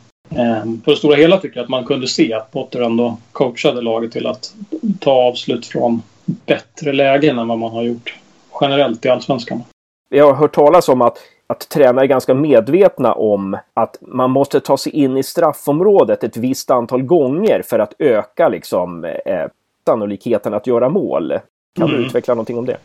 på 0.84 0.90
det 0.90 0.96
stora 0.96 1.16
hela 1.16 1.36
tycker 1.36 1.56
jag 1.56 1.64
att 1.64 1.70
man 1.70 1.84
kunde 1.84 2.08
se 2.08 2.32
att 2.32 2.50
Potter 2.50 2.80
ändå 2.80 3.16
coachade 3.32 3.80
laget 3.80 4.12
till 4.12 4.26
att 4.26 4.54
ta 5.00 5.12
avslut 5.12 5.66
från 5.66 6.02
bättre 6.24 6.92
lägen 6.92 7.38
än 7.38 7.48
vad 7.48 7.58
man 7.58 7.70
har 7.70 7.82
gjort 7.82 8.14
generellt 8.60 9.04
i 9.04 9.08
Allsvenskan. 9.08 9.62
Vi 10.10 10.18
har 10.18 10.34
hört 10.34 10.54
talas 10.54 10.88
om 10.88 11.02
att, 11.02 11.18
att 11.46 11.68
tränare 11.68 12.04
är 12.04 12.08
ganska 12.08 12.34
medvetna 12.34 13.12
om 13.12 13.56
att 13.74 13.96
man 14.00 14.30
måste 14.30 14.60
ta 14.60 14.76
sig 14.76 14.92
in 14.92 15.16
i 15.16 15.22
straffområdet 15.22 16.24
ett 16.24 16.36
visst 16.36 16.70
antal 16.70 17.02
gånger 17.02 17.62
för 17.62 17.78
att 17.78 17.94
öka 17.98 18.48
liksom, 18.48 19.04
eh, 19.04 19.46
sannolikheten 19.86 20.54
att 20.54 20.66
göra 20.66 20.88
mål. 20.88 21.38
Kan 21.76 21.88
mm. 21.88 22.00
du 22.00 22.06
utveckla 22.06 22.34
någonting 22.34 22.58
om 22.58 22.66
det? 22.66 22.76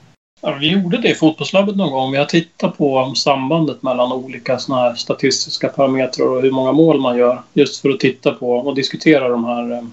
Ja, 0.45 0.57
vi 0.59 0.71
gjorde 0.71 0.97
det 0.97 1.09
i 1.09 1.13
fotbollslabbet 1.13 1.75
någon 1.75 1.91
gång. 1.91 2.12
Vi 2.12 2.17
har 2.17 2.25
tittat 2.25 2.77
på 2.77 3.13
sambandet 3.15 3.83
mellan 3.83 4.12
olika 4.12 4.59
såna 4.59 4.79
här 4.79 4.95
statistiska 4.95 5.69
parametrar 5.69 6.27
och 6.27 6.41
hur 6.41 6.51
många 6.51 6.71
mål 6.71 7.00
man 7.00 7.17
gör. 7.17 7.41
Just 7.53 7.81
för 7.81 7.89
att 7.89 8.00
titta 8.00 8.31
på 8.31 8.51
och 8.51 8.75
diskutera 8.75 9.29
de 9.29 9.45
här 9.45 9.71
eh, 9.71 9.83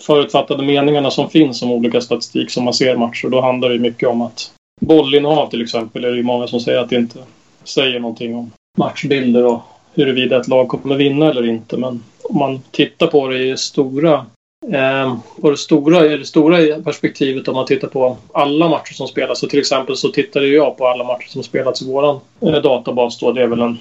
förutfattade 0.00 0.62
meningarna 0.62 1.10
som 1.10 1.30
finns 1.30 1.62
om 1.62 1.70
olika 1.70 2.00
statistik 2.00 2.50
som 2.50 2.64
man 2.64 2.74
ser 2.74 2.96
matcher. 2.96 3.28
Då 3.28 3.40
handlar 3.40 3.68
det 3.68 3.78
mycket 3.78 4.08
om 4.08 4.22
att 4.22 4.50
bollinnehav 4.80 5.50
till 5.50 5.62
exempel 5.62 6.04
är 6.04 6.10
det 6.10 6.16
ju 6.16 6.22
många 6.22 6.46
som 6.46 6.60
säger 6.60 6.78
att 6.78 6.90
det 6.90 6.96
inte 6.96 7.18
säger 7.64 8.00
någonting 8.00 8.34
om 8.34 8.50
matchbilder 8.78 9.46
och 9.46 9.60
huruvida 9.94 10.40
ett 10.40 10.48
lag 10.48 10.68
kommer 10.68 10.96
vinna 10.96 11.30
eller 11.30 11.46
inte. 11.46 11.76
Men 11.76 12.02
om 12.22 12.38
man 12.38 12.60
tittar 12.70 13.06
på 13.06 13.28
det 13.28 13.42
i 13.42 13.56
stora 13.56 14.26
Eh, 14.66 15.16
och 15.42 15.50
det 15.50 15.56
stora, 15.56 16.00
det 16.00 16.24
stora 16.24 16.82
perspektivet 16.82 17.48
om 17.48 17.54
man 17.54 17.66
tittar 17.66 17.88
på 17.88 18.16
alla 18.32 18.68
matcher 18.68 18.92
som 18.92 19.08
spelas. 19.08 19.38
Så 19.38 19.46
till 19.46 19.58
exempel 19.58 19.96
så 19.96 20.08
tittade 20.08 20.46
jag 20.46 20.76
på 20.76 20.86
alla 20.86 21.04
matcher 21.04 21.28
som 21.28 21.42
spelats 21.42 21.82
i 21.82 21.86
vår 21.86 22.20
eh, 22.40 22.62
databas 22.62 23.18
då. 23.18 23.32
Det 23.32 23.42
är 23.42 23.46
väl 23.46 23.60
en 23.60 23.78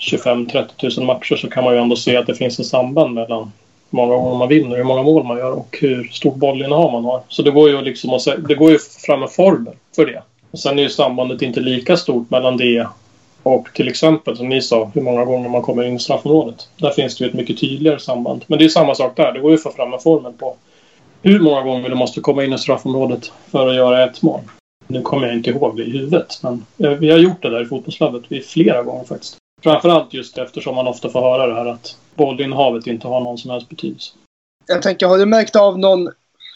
25-30 0.00 0.98
000 0.98 1.06
matcher 1.06 1.36
så 1.36 1.48
kan 1.48 1.64
man 1.64 1.74
ju 1.74 1.80
ändå 1.80 1.96
se 1.96 2.16
att 2.16 2.26
det 2.26 2.34
finns 2.34 2.60
ett 2.60 2.66
samband 2.66 3.14
mellan 3.14 3.52
hur 3.90 3.96
många 3.96 4.16
gånger 4.16 4.38
man 4.38 4.48
vinner, 4.48 4.76
hur 4.76 4.84
många 4.84 5.02
mål 5.02 5.24
man 5.24 5.38
gör 5.38 5.52
och 5.52 5.78
hur 5.80 6.04
stort 6.04 6.34
bollinnehav 6.34 6.92
man 6.92 7.04
har. 7.04 7.22
Så 7.28 7.42
det 7.42 7.50
går 7.50 7.70
ju 7.70 7.82
liksom 7.82 8.10
att, 8.10 8.24
det 8.48 8.54
går 8.54 8.70
ju 8.70 8.78
fram 8.78 9.22
en 9.22 9.28
formel 9.28 9.74
för 9.96 10.06
det. 10.06 10.22
Och 10.50 10.58
sen 10.58 10.78
är 10.78 10.82
ju 10.82 10.88
sambandet 10.88 11.42
inte 11.42 11.60
lika 11.60 11.96
stort 11.96 12.30
mellan 12.30 12.56
det 12.56 12.86
och 13.46 13.68
till 13.74 13.88
exempel, 13.88 14.36
som 14.36 14.48
ni 14.48 14.62
sa, 14.62 14.90
hur 14.94 15.02
många 15.02 15.24
gånger 15.24 15.48
man 15.48 15.62
kommer 15.62 15.84
in 15.84 15.96
i 15.96 15.98
straffområdet. 15.98 16.68
Där 16.76 16.90
finns 16.90 17.16
det 17.16 17.24
ju 17.24 17.28
ett 17.28 17.36
mycket 17.36 17.60
tydligare 17.60 17.98
samband. 17.98 18.44
Men 18.46 18.58
det 18.58 18.64
är 18.64 18.68
samma 18.68 18.94
sak 18.94 19.16
där. 19.16 19.32
Det 19.32 19.40
går 19.40 19.50
ju 19.50 19.54
att 19.54 19.62
få 19.62 19.70
fram 19.70 19.92
en 19.92 20.00
formel 20.00 20.32
på 20.32 20.56
hur 21.22 21.40
många 21.40 21.62
gånger 21.62 21.88
du 21.88 21.94
måste 21.94 22.20
komma 22.20 22.44
in 22.44 22.52
i 22.52 22.58
straffområdet 22.58 23.32
för 23.50 23.68
att 23.68 23.74
göra 23.74 24.04
ett 24.04 24.22
mål. 24.22 24.40
Nu 24.86 25.02
kommer 25.02 25.26
jag 25.26 25.36
inte 25.36 25.50
ihåg 25.50 25.76
det 25.76 25.82
i 25.82 25.90
huvudet, 25.90 26.40
men 26.42 26.66
eh, 26.78 26.90
vi 26.90 27.10
har 27.10 27.18
gjort 27.18 27.42
det 27.42 27.50
där 27.50 27.62
i 27.62 27.66
fotbollslabbet 27.66 28.46
flera 28.46 28.82
gånger 28.82 29.04
faktiskt. 29.04 29.36
Framförallt 29.62 30.14
just 30.14 30.38
eftersom 30.38 30.74
man 30.74 30.86
ofta 30.86 31.08
får 31.08 31.20
höra 31.20 31.46
det 31.46 31.54
här 31.54 31.66
att 31.66 31.96
bollinnehavet 32.14 32.86
inte 32.86 33.08
har 33.08 33.20
någon 33.20 33.38
som 33.38 33.50
helst 33.50 33.68
betydelse. 33.68 34.12
Jag 34.66 34.82
tänker, 34.82 35.06
har 35.06 35.18
du 35.18 35.26
märkt 35.26 35.56
av 35.56 35.78
någon 35.78 36.08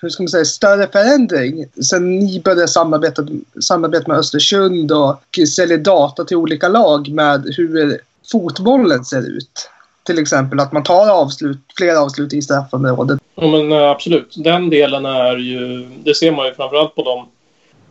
hur 0.02 0.08
ska 0.08 0.22
man 0.22 0.28
säga, 0.28 0.44
större 0.44 0.86
förändring 0.86 1.66
sen 1.84 2.18
ni 2.18 2.40
började 2.40 2.68
samarbeta, 2.68 3.26
samarbeta 3.60 4.08
med 4.08 4.18
Östersund 4.18 4.92
och 4.92 5.38
sälja 5.56 5.76
data 5.76 6.24
till 6.24 6.36
olika 6.36 6.68
lag 6.68 7.08
med 7.08 7.54
hur 7.56 8.00
fotbollen 8.32 9.04
ser 9.04 9.28
ut? 9.36 9.70
Till 10.02 10.18
exempel 10.18 10.60
att 10.60 10.72
man 10.72 10.82
tar 10.82 11.10
avslut, 11.10 11.58
fler 11.76 11.94
avslut 11.94 12.32
i 12.32 12.42
straffområdet. 12.42 13.20
Ja, 13.34 13.46
men 13.46 13.72
eh, 13.72 13.90
absolut. 13.90 14.34
Den 14.36 14.70
delen 14.70 15.06
är 15.06 15.36
ju... 15.36 15.88
Det 16.04 16.14
ser 16.14 16.32
man 16.32 16.46
ju 16.46 16.54
framförallt 16.54 16.94
på 16.94 17.02
de 17.02 17.28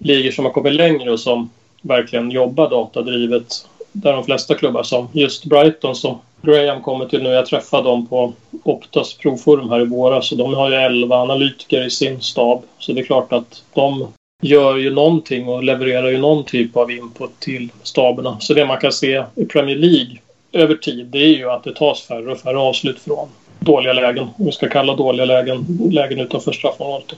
ligor 0.07 0.31
som 0.31 0.45
har 0.45 0.51
kommit 0.51 0.73
längre 0.73 1.11
och 1.11 1.19
som 1.19 1.49
verkligen 1.81 2.31
jobbar 2.31 2.69
datadrivet. 2.69 3.65
Där 3.91 4.13
de 4.13 4.23
flesta 4.23 4.55
klubbar 4.55 4.83
som 4.83 5.07
just 5.11 5.45
Brighton 5.45 5.95
som 5.95 6.19
Graham 6.41 6.81
kommer 6.81 7.05
till 7.05 7.23
nu. 7.23 7.29
Jag 7.29 7.45
träffade 7.45 7.83
dem 7.83 8.07
på 8.07 8.33
Optas 8.63 9.13
provforum 9.13 9.69
här 9.69 9.81
i 9.81 9.85
våras 9.85 10.31
och 10.31 10.37
de 10.37 10.53
har 10.53 10.69
ju 10.69 10.75
11 10.75 11.15
analytiker 11.15 11.85
i 11.85 11.89
sin 11.89 12.21
stab. 12.21 12.63
Så 12.79 12.91
det 12.91 13.01
är 13.01 13.05
klart 13.05 13.33
att 13.33 13.63
de 13.73 14.07
gör 14.41 14.77
ju 14.77 14.93
någonting 14.93 15.47
och 15.47 15.63
levererar 15.63 16.09
ju 16.09 16.17
någon 16.17 16.45
typ 16.45 16.77
av 16.77 16.91
input 16.91 17.39
till 17.39 17.69
staberna. 17.83 18.37
Så 18.39 18.53
det 18.53 18.65
man 18.65 18.79
kan 18.79 18.91
se 18.91 19.23
i 19.35 19.45
Premier 19.45 19.75
League 19.75 20.17
över 20.51 20.75
tid 20.75 21.05
det 21.05 21.17
är 21.17 21.37
ju 21.37 21.49
att 21.49 21.63
det 21.63 21.75
tas 21.75 22.01
färre 22.01 22.31
och 22.31 22.39
färre 22.39 22.57
avslut 22.57 22.99
från 22.99 23.29
dåliga 23.59 23.93
lägen. 23.93 24.27
Om 24.37 24.45
vi 24.45 24.51
ska 24.51 24.69
kalla 24.69 24.95
dåliga 24.95 25.25
lägen 25.25 25.89
lägen 25.91 26.19
utanför 26.19 26.51
straffområdet. 26.51 27.15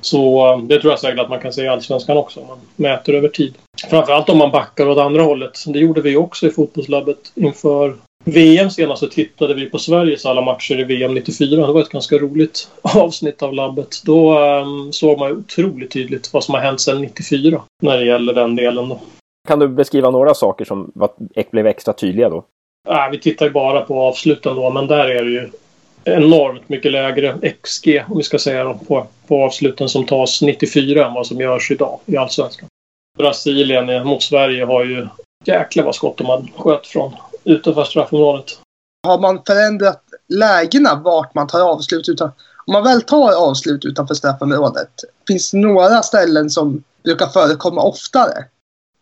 Så 0.00 0.52
eh, 0.52 0.58
det 0.58 0.80
tror 0.80 0.92
jag 0.92 1.00
säkert 1.00 1.20
att 1.20 1.30
man 1.30 1.40
kan 1.40 1.52
se 1.52 1.62
i 1.62 1.68
Allsvenskan 1.68 2.16
också 2.16 2.40
om 2.40 2.46
man 2.46 2.58
mäter 2.76 3.14
över 3.14 3.28
tid. 3.28 3.54
Framförallt 3.90 4.28
om 4.28 4.38
man 4.38 4.50
backar 4.50 4.88
åt 4.88 4.98
andra 4.98 5.22
hållet. 5.22 5.64
Det 5.66 5.78
gjorde 5.78 6.00
vi 6.00 6.16
också 6.16 6.46
i 6.46 6.50
fotbollslabbet 6.50 7.32
inför 7.34 7.96
VM 8.24 8.70
senast 8.70 9.00
så 9.00 9.08
tittade 9.08 9.54
vi 9.54 9.70
på 9.70 9.78
Sveriges 9.78 10.26
alla 10.26 10.40
matcher 10.40 10.80
i 10.80 10.84
VM 10.84 11.14
94. 11.14 11.66
Det 11.66 11.72
var 11.72 11.80
ett 11.80 11.88
ganska 11.88 12.18
roligt 12.18 12.68
avsnitt 12.82 13.42
av 13.42 13.54
labbet. 13.54 14.02
Då 14.04 14.38
um, 14.40 14.92
såg 14.92 15.18
man 15.18 15.32
otroligt 15.32 15.90
tydligt 15.90 16.32
vad 16.32 16.44
som 16.44 16.54
har 16.54 16.60
hänt 16.60 16.80
sedan 16.80 17.00
94 17.00 17.62
när 17.82 17.98
det 17.98 18.04
gäller 18.04 18.34
den 18.34 18.56
delen. 18.56 18.88
Då. 18.88 19.00
Kan 19.48 19.58
du 19.58 19.68
beskriva 19.68 20.10
några 20.10 20.34
saker 20.34 20.64
som 20.64 20.92
blev 21.50 21.66
extra 21.66 21.92
tydliga 21.92 22.28
då? 22.28 22.44
Äh, 22.88 23.10
vi 23.10 23.18
tittar 23.18 23.46
ju 23.46 23.52
bara 23.52 23.80
på 23.80 24.00
avsluten 24.00 24.56
då, 24.56 24.70
men 24.70 24.86
där 24.86 25.06
är 25.06 25.24
det 25.24 25.30
ju 25.30 25.50
enormt 26.04 26.68
mycket 26.68 26.92
lägre 26.92 27.38
XG, 27.62 28.02
om 28.08 28.16
vi 28.16 28.22
ska 28.22 28.38
säga 28.38 28.64
då, 28.64 28.74
på, 28.74 29.06
på 29.26 29.44
avsluten 29.44 29.88
som 29.88 30.06
tas 30.06 30.42
94 30.42 31.06
än 31.06 31.14
vad 31.14 31.26
som 31.26 31.40
görs 31.40 31.70
idag 31.70 32.00
i 32.06 32.16
Allsvenskan. 32.16 32.68
Brasilien 33.18 34.06
mot 34.06 34.22
Sverige 34.22 34.64
har 34.64 34.84
ju 34.84 35.06
jäklar 35.44 35.84
vad 35.84 35.94
skott 35.94 36.16
de 36.16 36.26
hade 36.26 36.48
sköt 36.56 36.86
från 36.86 37.12
utanför 37.44 37.84
straffområdet. 37.84 38.58
Har 39.06 39.18
man 39.18 39.42
förändrat 39.46 40.02
lägena 40.28 41.00
vart 41.04 41.34
man 41.34 41.46
tar 41.46 41.60
avslut 41.60 42.08
utan 42.08 42.30
om 42.66 42.72
man 42.72 42.84
väl 42.84 43.02
tar 43.02 43.48
avslut 43.48 43.84
utanför 43.84 44.14
straffområdet, 44.14 44.90
finns 45.28 45.50
det 45.50 45.58
några 45.58 46.02
ställen 46.02 46.50
som 46.50 46.82
brukar 47.04 47.26
förekomma 47.26 47.82
oftare? 47.82 48.44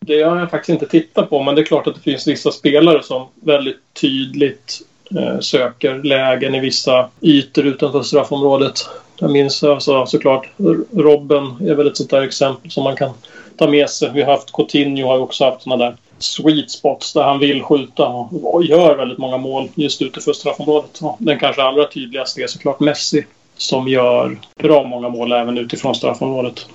Det 0.05 0.23
har 0.23 0.39
jag 0.39 0.51
faktiskt 0.51 0.69
inte 0.69 0.85
tittat 0.85 1.29
på, 1.29 1.43
men 1.43 1.55
det 1.55 1.61
är 1.61 1.65
klart 1.65 1.87
att 1.87 1.95
det 1.95 2.01
finns 2.01 2.27
vissa 2.27 2.51
spelare 2.51 3.03
som 3.03 3.27
väldigt 3.35 3.79
tydligt 4.01 4.81
eh, 5.17 5.39
söker 5.39 6.03
lägen 6.03 6.55
i 6.55 6.59
vissa 6.59 7.09
ytor 7.21 7.65
utanför 7.65 8.03
straffområdet. 8.03 8.89
Jag 9.17 9.31
minns 9.31 9.63
alltså, 9.63 10.05
såklart 10.05 10.49
Robben 10.93 11.57
är 11.69 11.75
väl 11.75 11.87
ett 11.87 11.97
sånt 11.97 12.09
där 12.09 12.21
exempel 12.21 12.71
som 12.71 12.83
man 12.83 12.95
kan 12.95 13.11
ta 13.57 13.67
med 13.67 13.89
sig. 13.89 14.11
Vi 14.13 14.21
har 14.21 14.31
haft 14.31 14.51
Coutinho 14.53 15.07
har 15.07 15.19
också 15.19 15.45
haft 15.45 15.61
såna 15.61 15.77
där 15.77 15.97
sweet 16.23 16.71
spots 16.71 17.13
där 17.13 17.23
han 17.23 17.39
vill 17.39 17.63
skjuta 17.63 18.07
och 18.43 18.63
gör 18.63 18.95
väldigt 18.95 19.17
många 19.17 19.37
mål 19.37 19.69
just 19.75 20.01
utanför 20.01 20.33
straffområdet. 20.33 21.01
Den 21.17 21.39
kanske 21.39 21.63
allra 21.63 21.85
tydligaste 21.87 22.41
är 22.41 22.47
såklart 22.47 22.79
Messi 22.79 23.25
som 23.57 23.87
gör 23.87 24.37
bra 24.59 24.83
många 24.83 25.09
mål 25.09 25.31
även 25.31 25.57
utifrån 25.57 25.95
straffområdet. 25.95 26.65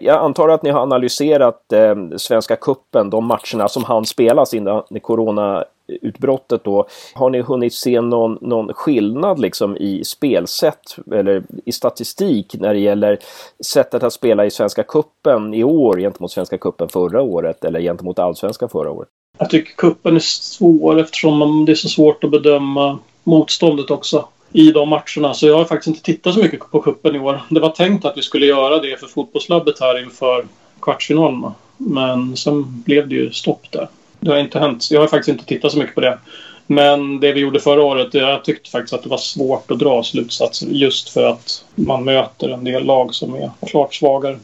Jag 0.00 0.22
antar 0.22 0.48
att 0.48 0.62
ni 0.62 0.70
har 0.70 0.80
analyserat 0.80 1.72
eh, 1.72 2.16
Svenska 2.16 2.56
Kuppen, 2.56 3.10
de 3.10 3.26
matcherna 3.26 3.68
som 3.68 3.84
han 3.84 4.04
spelas 4.04 4.54
innan 4.54 4.82
Corona 5.02 5.64
utbrottet 5.88 6.64
då. 6.64 6.86
Har 7.14 7.30
ni 7.30 7.40
hunnit 7.40 7.74
se 7.74 8.00
någon, 8.00 8.38
någon 8.40 8.74
skillnad 8.74 9.38
liksom 9.38 9.76
i 9.76 10.04
spelsätt 10.04 10.96
eller 11.12 11.42
i 11.64 11.72
statistik 11.72 12.54
när 12.60 12.74
det 12.74 12.80
gäller 12.80 13.18
sättet 13.64 14.02
att 14.02 14.12
spela 14.12 14.46
i 14.46 14.50
Svenska 14.50 14.82
Kuppen 14.82 15.54
i 15.54 15.64
år 15.64 15.98
gentemot 15.98 16.32
Svenska 16.32 16.58
Kuppen 16.58 16.88
förra 16.88 17.22
året 17.22 17.64
eller 17.64 17.80
gentemot 17.80 18.18
Allsvenskan 18.18 18.68
förra 18.68 18.90
året? 18.90 19.08
Jag 19.38 19.50
tycker 19.50 19.74
kuppen 19.74 20.16
är 20.16 20.20
svår 20.20 21.00
eftersom 21.00 21.64
det 21.64 21.72
är 21.72 21.76
så 21.76 21.88
svårt 21.88 22.24
att 22.24 22.30
bedöma 22.30 22.98
motståndet 23.24 23.90
också 23.90 24.28
i 24.52 24.72
de 24.72 24.88
matcherna. 24.88 25.34
Så 25.34 25.46
jag 25.46 25.56
har 25.56 25.64
faktiskt 25.64 25.86
inte 25.86 26.02
tittat 26.02 26.34
så 26.34 26.40
mycket 26.40 26.70
på 26.70 26.80
kuppen 26.80 27.16
i 27.16 27.18
år. 27.18 27.42
Det 27.48 27.60
var 27.60 27.70
tänkt 27.70 28.04
att 28.04 28.16
vi 28.16 28.22
skulle 28.22 28.46
göra 28.46 28.78
det 28.78 29.00
för 29.00 29.06
fotbollslabbet 29.06 29.80
här 29.80 30.02
inför 30.02 30.44
kvartsfinalerna. 30.80 31.54
Men 31.76 32.36
sen 32.36 32.82
blev 32.82 33.08
det 33.08 33.14
ju 33.14 33.32
stopp 33.32 33.72
där. 33.72 33.88
Det 34.20 34.30
har 34.30 34.38
inte 34.38 34.58
hänt. 34.58 34.90
Jag 34.90 35.00
har 35.00 35.06
faktiskt 35.06 35.28
inte 35.28 35.44
tittat 35.44 35.72
så 35.72 35.78
mycket 35.78 35.94
på 35.94 36.00
det. 36.00 36.18
Men 36.66 37.20
det 37.20 37.32
vi 37.32 37.40
gjorde 37.40 37.60
förra 37.60 37.82
året, 37.82 38.14
jag 38.14 38.44
tyckte 38.44 38.70
faktiskt 38.70 38.92
att 38.92 39.02
det 39.02 39.08
var 39.08 39.16
svårt 39.18 39.70
att 39.70 39.78
dra 39.78 40.02
slutsatser 40.02 40.66
just 40.66 41.08
för 41.08 41.28
att 41.28 41.64
man 41.74 42.04
möter 42.04 42.48
en 42.48 42.64
del 42.64 42.84
lag 42.84 43.14
som 43.14 43.34
är 43.34 43.50
klart 43.66 43.94
svagare. 43.94 44.38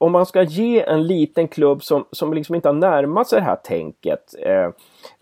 Om 0.00 0.12
man 0.12 0.26
ska 0.26 0.42
ge 0.42 0.82
en 0.82 1.06
liten 1.06 1.48
klubb 1.48 1.84
som, 1.84 2.04
som 2.12 2.34
liksom 2.34 2.54
inte 2.54 2.68
har 2.68 2.74
närmat 2.74 3.28
sig 3.28 3.38
det 3.40 3.44
här 3.44 3.56
tänket, 3.56 4.34
eh, 4.46 4.70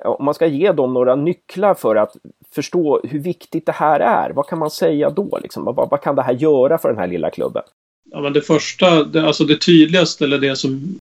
om 0.04 0.24
man 0.24 0.34
ska 0.34 0.46
ge 0.46 0.72
dem 0.72 0.94
några 0.94 1.16
nycklar 1.16 1.74
för 1.74 1.96
att 1.96 2.16
förstå 2.54 3.00
hur 3.04 3.18
viktigt 3.18 3.66
det 3.66 3.72
här 3.72 4.00
är, 4.00 4.30
vad 4.30 4.46
kan 4.46 4.58
man 4.58 4.70
säga 4.70 5.10
då? 5.10 5.38
Liksom? 5.42 5.64
Vad, 5.64 5.90
vad 5.90 6.02
kan 6.02 6.16
det 6.16 6.22
här 6.22 6.34
göra 6.34 6.78
för 6.78 6.88
den 6.88 6.98
här 6.98 7.06
lilla 7.06 7.30
klubben? 7.30 7.62
Ja, 8.10 8.20
men 8.20 8.32
det 8.32 8.40
första, 8.40 9.04
det, 9.04 9.26
alltså 9.26 9.44
det 9.44 9.60
tydligaste 9.60 10.24
eller 10.24 10.38
det 10.38 10.56
som 10.56 10.98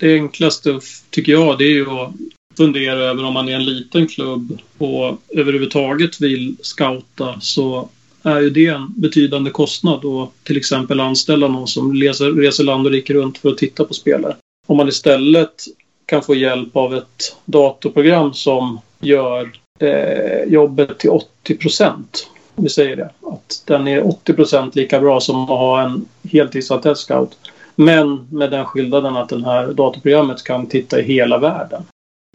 det 0.00 0.14
enklaste 0.14 0.80
tycker 1.10 1.32
jag 1.32 1.58
det 1.58 1.64
är 1.64 1.74
ju 1.74 1.90
att 1.90 2.12
fundera 2.56 2.98
över 2.98 3.24
om 3.24 3.34
man 3.34 3.48
är 3.48 3.54
en 3.54 3.64
liten 3.64 4.08
klubb 4.08 4.58
och 4.78 5.18
överhuvudtaget 5.28 6.20
vill 6.20 6.56
scouta 6.60 7.40
så 7.40 7.88
är 8.22 8.40
ju 8.40 8.50
det 8.50 8.66
en 8.66 8.92
betydande 8.96 9.50
kostnad 9.50 10.04
att 10.04 10.30
till 10.44 10.56
exempel 10.56 11.00
anställa 11.00 11.48
någon 11.48 11.68
som 11.68 11.94
reser, 11.94 12.32
reser 12.32 12.64
land 12.64 12.86
och 12.86 12.92
rike 12.92 13.12
runt 13.12 13.38
för 13.38 13.48
att 13.48 13.58
titta 13.58 13.84
på 13.84 13.94
spelare. 13.94 14.36
Om 14.66 14.76
man 14.76 14.88
istället 14.88 15.64
kan 16.06 16.22
få 16.22 16.34
hjälp 16.34 16.76
av 16.76 16.94
ett 16.94 17.36
datorprogram 17.44 18.34
som 18.34 18.80
gör 19.00 19.50
eh, 19.78 20.52
jobbet 20.52 20.98
till 20.98 21.10
80 21.10 21.56
procent. 21.56 22.28
Om 22.54 22.64
vi 22.64 22.70
säger 22.70 22.96
det. 22.96 23.10
Att 23.22 23.62
den 23.64 23.88
är 23.88 24.06
80 24.06 24.32
procent 24.32 24.76
lika 24.76 25.00
bra 25.00 25.20
som 25.20 25.42
att 25.42 25.48
ha 25.48 25.82
en 25.82 26.04
heltidsattest 26.22 27.02
scout. 27.02 27.36
Men 27.76 28.26
med 28.30 28.50
den 28.50 28.64
skillnaden 28.64 29.16
att 29.16 29.28
det 29.28 29.44
här 29.44 29.66
datorprogrammet 29.72 30.44
kan 30.44 30.66
titta 30.66 31.00
i 31.00 31.02
hela 31.02 31.38
världen. 31.38 31.82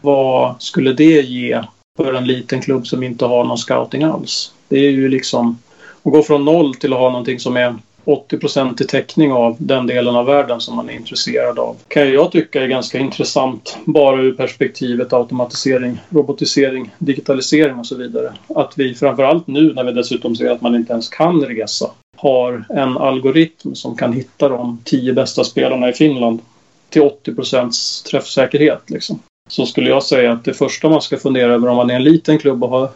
Vad 0.02 0.62
skulle 0.62 0.92
det 0.92 1.20
ge 1.20 1.64
för 1.96 2.12
en 2.12 2.26
liten 2.26 2.60
klubb 2.60 2.86
som 2.86 3.02
inte 3.02 3.24
har 3.24 3.44
någon 3.44 3.58
scouting 3.58 4.02
alls? 4.02 4.52
Det 4.68 4.78
är 4.78 4.90
ju 4.90 5.08
liksom 5.08 5.58
att 6.02 6.12
gå 6.12 6.22
från 6.22 6.44
noll 6.44 6.74
till 6.74 6.92
att 6.92 6.98
ha 6.98 7.10
någonting 7.10 7.40
som 7.40 7.56
är 7.56 7.74
80% 8.04 8.82
i 8.82 8.86
täckning 8.86 9.32
av 9.32 9.56
den 9.58 9.86
delen 9.86 10.16
av 10.16 10.26
världen 10.26 10.60
som 10.60 10.76
man 10.76 10.88
är 10.88 10.92
intresserad 10.92 11.58
av. 11.58 11.76
Kan 11.88 12.12
jag 12.12 12.32
tycka 12.32 12.62
är 12.62 12.66
ganska 12.66 12.98
intressant 12.98 13.76
bara 13.84 14.20
ur 14.20 14.32
perspektivet 14.32 15.12
automatisering, 15.12 16.00
robotisering, 16.08 16.94
digitalisering 16.98 17.78
och 17.78 17.86
så 17.86 17.96
vidare. 17.96 18.32
Att 18.48 18.72
vi 18.76 18.94
framförallt 18.94 19.46
nu 19.46 19.72
när 19.74 19.84
vi 19.84 19.92
dessutom 19.92 20.36
ser 20.36 20.50
att 20.50 20.60
man 20.60 20.74
inte 20.74 20.92
ens 20.92 21.08
kan 21.08 21.44
resa 21.44 21.90
har 22.22 22.64
en 22.68 22.98
algoritm 22.98 23.74
som 23.74 23.96
kan 23.96 24.12
hitta 24.12 24.48
de 24.48 24.78
tio 24.84 25.12
bästa 25.12 25.44
spelarna 25.44 25.88
i 25.88 25.92
Finland 25.92 26.40
till 26.88 27.02
80 27.02 27.34
procents 27.34 28.02
träffsäkerhet. 28.02 28.90
Liksom. 28.90 29.18
Så 29.48 29.66
skulle 29.66 29.90
jag 29.90 30.02
säga 30.02 30.32
att 30.32 30.44
det 30.44 30.54
första 30.54 30.88
man 30.88 31.02
ska 31.02 31.16
fundera 31.16 31.52
över 31.52 31.68
om 31.68 31.76
man 31.76 31.90
är 31.90 31.94
en 31.94 32.04
liten 32.04 32.38
klubb 32.38 32.64
och 32.64 32.70
har 32.70 32.90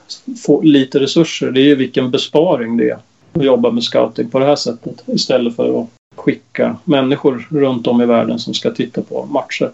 lite 0.63 1.01
resurser, 1.01 1.51
det 1.51 1.71
är 1.71 1.77
vilken 1.77 2.11
besparing 2.11 2.77
det 2.77 2.91
är 2.91 2.99
att 3.33 3.45
jobba 3.45 3.71
med 3.71 3.83
scouting 3.83 4.31
på 4.31 4.39
det 4.39 4.47
här 4.47 4.57
sättet 4.57 5.03
istället 5.07 5.57
för 5.57 5.81
att 5.81 5.89
skicka 6.17 6.77
människor 6.85 7.47
runt 7.51 7.87
om 7.87 8.03
i 8.03 8.07
världen 8.07 8.39
som 8.39 8.55
ska 8.55 8.71
titta 8.71 9.03
på 9.03 9.27
matcher. 9.27 9.71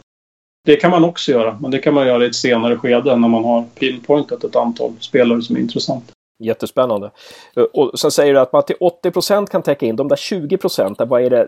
Det 0.64 0.76
kan 0.76 0.90
man 0.90 1.04
också 1.04 1.32
göra, 1.32 1.58
men 1.60 1.70
det 1.70 1.78
kan 1.78 1.94
man 1.94 2.06
göra 2.06 2.24
i 2.24 2.26
ett 2.26 2.34
senare 2.34 2.76
skede 2.76 3.16
när 3.16 3.28
man 3.28 3.44
har 3.44 3.64
pinpointat 3.74 4.44
ett 4.44 4.56
antal 4.56 4.92
spelare 5.00 5.42
som 5.42 5.56
är 5.56 5.60
intressanta. 5.60 6.12
Jättespännande. 6.42 7.10
Eh, 7.56 7.62
och 7.62 7.98
sen 7.98 8.10
säger 8.10 8.34
du 8.34 8.40
att 8.40 8.52
man 8.52 8.62
till 8.62 8.76
80 8.80 9.10
procent 9.10 9.50
kan 9.50 9.62
täcka 9.62 9.86
in 9.86 9.96
de 9.96 10.08
där 10.08 10.16
20 10.16 10.56
procenten. 10.56 11.08
Vad 11.08 11.22
är 11.22 11.30
det 11.30 11.46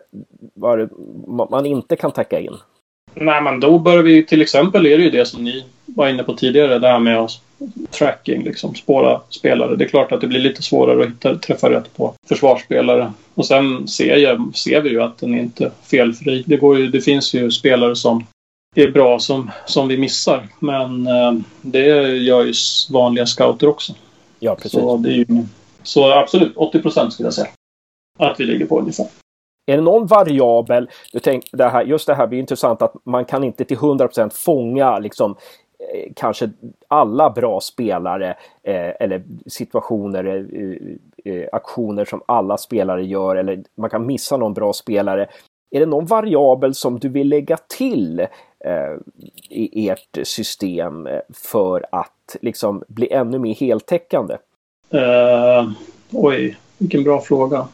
vad 1.27 1.51
man 1.51 1.67
inte 1.67 1.97
kan 1.97 2.13
täcka 2.13 2.41
in? 2.41 2.57
Nej, 3.15 3.43
men 3.43 3.61
då 3.61 3.79
börjar 3.79 4.03
vi 4.03 4.27
till 4.27 4.43
exempel 4.43 4.87
är 4.87 4.99
det 4.99 5.05
ju 5.05 5.11
det 5.11 5.27
som 5.27 5.45
ni 5.45 5.65
var 5.85 6.09
inne 6.09 6.23
på 6.23 6.35
tidigare, 6.35 6.79
det 6.79 6.89
här 6.89 6.99
med 6.99 7.29
tracking, 7.91 8.45
liksom 8.45 8.75
spåra 8.75 9.21
spelare. 9.29 9.77
Det 9.77 9.85
är 9.85 9.89
klart 9.89 10.13
att 10.13 10.21
det 10.21 10.27
blir 10.27 10.41
lite 10.41 10.63
svårare 10.63 11.03
att 11.03 11.09
hitta, 11.09 11.35
träffa 11.35 11.71
rätt 11.71 11.97
på 11.97 12.15
försvarsspelare. 12.29 13.13
Och 13.35 13.47
sen 13.47 13.89
ser, 13.89 14.17
jag, 14.17 14.53
ser 14.55 14.81
vi 14.81 14.91
ju 14.91 15.03
att 15.03 15.19
den 15.19 15.35
är 15.35 15.39
inte 15.39 15.71
felfri. 15.91 16.45
Det, 16.47 16.57
går 16.57 16.79
ju, 16.79 16.87
det 16.87 17.01
finns 17.01 17.35
ju 17.35 17.51
spelare 17.51 17.97
som 17.97 18.27
är 18.75 18.91
bra 18.91 19.19
som, 19.19 19.51
som 19.67 19.89
vi 19.89 19.97
missar. 19.97 20.49
Men 20.59 21.07
eh, 21.07 21.33
det 21.63 21.87
gör 22.17 22.45
ju 22.45 22.53
vanliga 22.91 23.27
scouter 23.27 23.69
också. 23.69 23.95
Ja, 24.45 24.55
precis. 24.55 24.81
Så, 24.81 24.97
det 24.97 25.09
är 25.09 25.13
ju, 25.13 25.27
så 25.83 26.13
absolut, 26.13 26.57
80 26.57 26.83
procent 26.83 27.13
skulle 27.13 27.27
jag 27.27 27.35
säga. 27.35 27.49
Att 28.19 28.41
vi 28.41 28.45
ligger 28.45 28.67
på 28.67 28.79
ungefär. 28.79 29.07
Är 29.67 29.77
det 29.77 29.83
någon 29.83 30.07
variabel, 30.07 30.91
du 31.13 31.21
tänk, 31.21 31.45
det 31.53 31.69
här, 31.69 31.85
just 31.85 32.07
det 32.07 32.15
här 32.15 32.27
blir 32.27 32.39
intressant 32.39 32.83
att 32.83 32.95
man 33.05 33.25
kan 33.25 33.45
inte 33.45 33.65
till 33.65 33.77
100% 33.77 34.31
fånga 34.45 34.99
liksom, 34.99 35.37
eh, 35.79 36.13
kanske 36.17 36.51
alla 36.89 37.31
bra 37.31 37.61
spelare 37.61 38.31
eh, 38.63 38.93
eller 39.01 39.23
situationer, 39.47 40.25
eh, 40.25 41.35
eh, 41.35 41.49
aktioner 41.53 42.05
som 42.05 42.23
alla 42.27 42.57
spelare 42.57 43.05
gör 43.05 43.37
eller 43.37 43.65
man 43.77 43.91
kan 43.91 44.07
missa 44.07 44.37
någon 44.37 44.55
bra 44.55 44.73
spelare. 44.73 45.29
Är 45.71 45.81
det 45.81 45.87
någon 45.87 46.07
variabel 46.07 46.75
som 46.75 46.99
du 46.99 47.09
vill 47.09 47.29
lägga 47.29 47.57
till 47.57 48.21
eh, 48.21 48.27
i 49.51 49.89
ert 49.89 50.19
system 50.23 51.09
för 51.35 51.87
att 51.93 52.37
liksom 52.43 52.83
bli 52.89 53.13
ännu 53.13 53.39
mer 53.39 53.55
heltäckande? 53.55 54.35
Uh, 54.95 55.71
oj, 56.11 56.57
vilken 56.79 57.05
bra 57.05 57.21
fråga. 57.21 57.69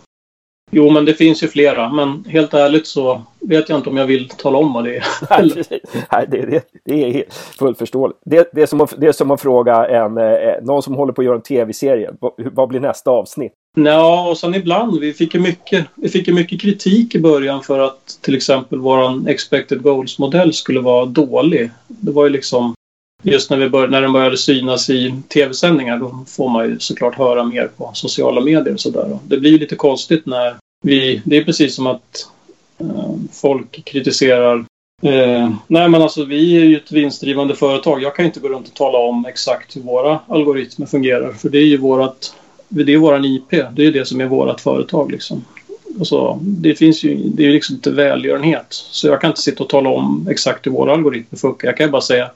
Jo, 0.71 0.91
men 0.91 1.05
det 1.05 1.15
finns 1.15 1.43
ju 1.43 1.49
flera. 1.49 1.89
Men 1.93 2.25
helt 2.25 2.55
ärligt 2.55 2.87
så 2.87 3.23
vet 3.41 3.69
jag 3.69 3.79
inte 3.79 3.91
om 3.91 3.97
jag 3.97 4.07
vill 4.07 4.29
tala 4.29 4.59
om 4.59 4.73
vad 4.73 4.85
det 4.85 4.97
är. 4.97 5.05
Nej, 6.13 6.27
det, 6.29 6.47
det, 6.47 6.65
det 6.85 7.05
är 7.05 7.25
fullt 7.59 7.79
förståeligt. 7.79 8.19
Det, 8.25 8.51
det, 8.53 8.63
är 8.63 8.67
som 8.67 8.81
att, 8.81 8.95
det 8.99 9.07
är 9.07 9.13
som 9.13 9.31
att 9.31 9.41
fråga 9.41 9.87
en, 9.87 10.19
eh, 10.19 10.55
någon 10.63 10.83
som 10.83 10.95
håller 10.95 11.13
på 11.13 11.23
att 11.23 11.27
göra 11.27 11.37
en 11.37 11.43
tv-serie. 11.43 12.11
Vad 12.37 12.69
blir 12.69 12.81
nästa 12.81 13.11
avsnitt? 13.11 13.53
Ja, 13.77 14.29
och 14.29 14.39
sen 14.39 14.55
ibland. 14.55 15.01
Vi 15.01 15.13
fick 15.13 15.35
ju 15.35 15.41
mycket, 15.41 15.87
vi 15.95 16.09
fick 16.09 16.29
ju 16.29 16.35
mycket 16.35 16.61
kritik 16.61 17.15
i 17.15 17.19
början 17.19 17.63
för 17.63 17.79
att 17.79 18.19
till 18.21 18.35
exempel 18.35 18.79
vår 18.79 19.29
expected 19.29 19.83
goals-modell 19.83 20.53
skulle 20.53 20.81
vara 20.81 21.07
dålig. 21.07 21.71
Det 21.89 22.11
var 22.11 22.25
ju 22.25 22.31
liksom 22.31 22.75
just 23.23 23.51
när, 23.51 23.57
vi 23.57 23.69
bör, 23.69 23.89
när 23.89 24.03
den 24.03 24.13
började 24.13 24.37
synas 24.37 24.91
i 24.91 25.15
tv-sändningar 25.29 25.99
då 25.99 26.25
får 26.29 26.49
man 26.49 26.69
ju 26.69 26.79
såklart 26.79 27.15
höra 27.15 27.45
mer 27.45 27.71
på 27.77 27.91
sociala 27.95 28.41
medier 28.41 28.75
och 28.75 28.81
sådär. 28.81 29.19
Det 29.25 29.37
blir 29.37 29.51
ju 29.51 29.59
lite 29.59 29.77
konstigt 29.77 30.27
när 30.27 30.57
vi... 30.83 31.23
Det 31.25 31.37
är 31.37 31.45
precis 31.45 31.75
som 31.75 31.87
att 31.87 32.29
eh, 32.79 33.15
folk 33.33 33.85
kritiserar 33.85 34.65
eh, 35.03 35.51
nej 35.67 35.89
men 35.89 36.03
alltså 36.03 36.25
vi 36.25 36.57
är 36.57 36.65
ju 36.65 36.77
ett 36.77 36.93
vinstdrivande 36.93 37.55
företag. 37.55 38.03
Jag 38.03 38.17
kan 38.17 38.27
inte 38.27 38.41
gå 38.41 38.49
runt 38.49 38.69
och 38.69 38.75
tala 38.75 38.99
om 38.99 39.27
exakt 39.27 39.77
hur 39.77 39.81
våra 39.81 40.19
algoritmer 40.29 40.87
fungerar 40.87 41.33
för 41.33 41.49
det 41.49 41.59
är 41.59 41.67
ju 41.67 41.77
vårat 41.77 42.35
det 42.71 42.93
är 42.93 42.99
våran 42.99 43.25
IP. 43.25 43.51
Det 43.51 43.83
är 43.83 43.87
ju 43.87 43.93
det 43.93 44.05
som 44.05 44.21
är 44.21 44.27
vårat 44.27 44.61
företag 44.61 45.13
liksom. 45.13 45.45
Och 45.99 46.07
så, 46.07 46.39
det 46.43 46.75
finns 46.75 47.05
ju 47.05 47.15
det 47.15 47.43
är 47.43 47.47
ju 47.47 47.53
liksom 47.53 47.75
inte 47.75 47.91
välgörenhet. 47.91 48.67
Så 48.71 49.07
jag 49.07 49.21
kan 49.21 49.31
inte 49.31 49.41
sitta 49.41 49.65
och 49.65 49.71
tala 49.71 49.91
om 49.91 50.27
exakt 50.31 50.67
hur 50.67 50.71
våra 50.71 50.93
algoritmer 50.93 51.39
funkar. 51.39 51.69
Jag 51.69 51.77
kan 51.77 51.87
ju 51.87 51.91
bara 51.91 52.03
säga 52.03 52.31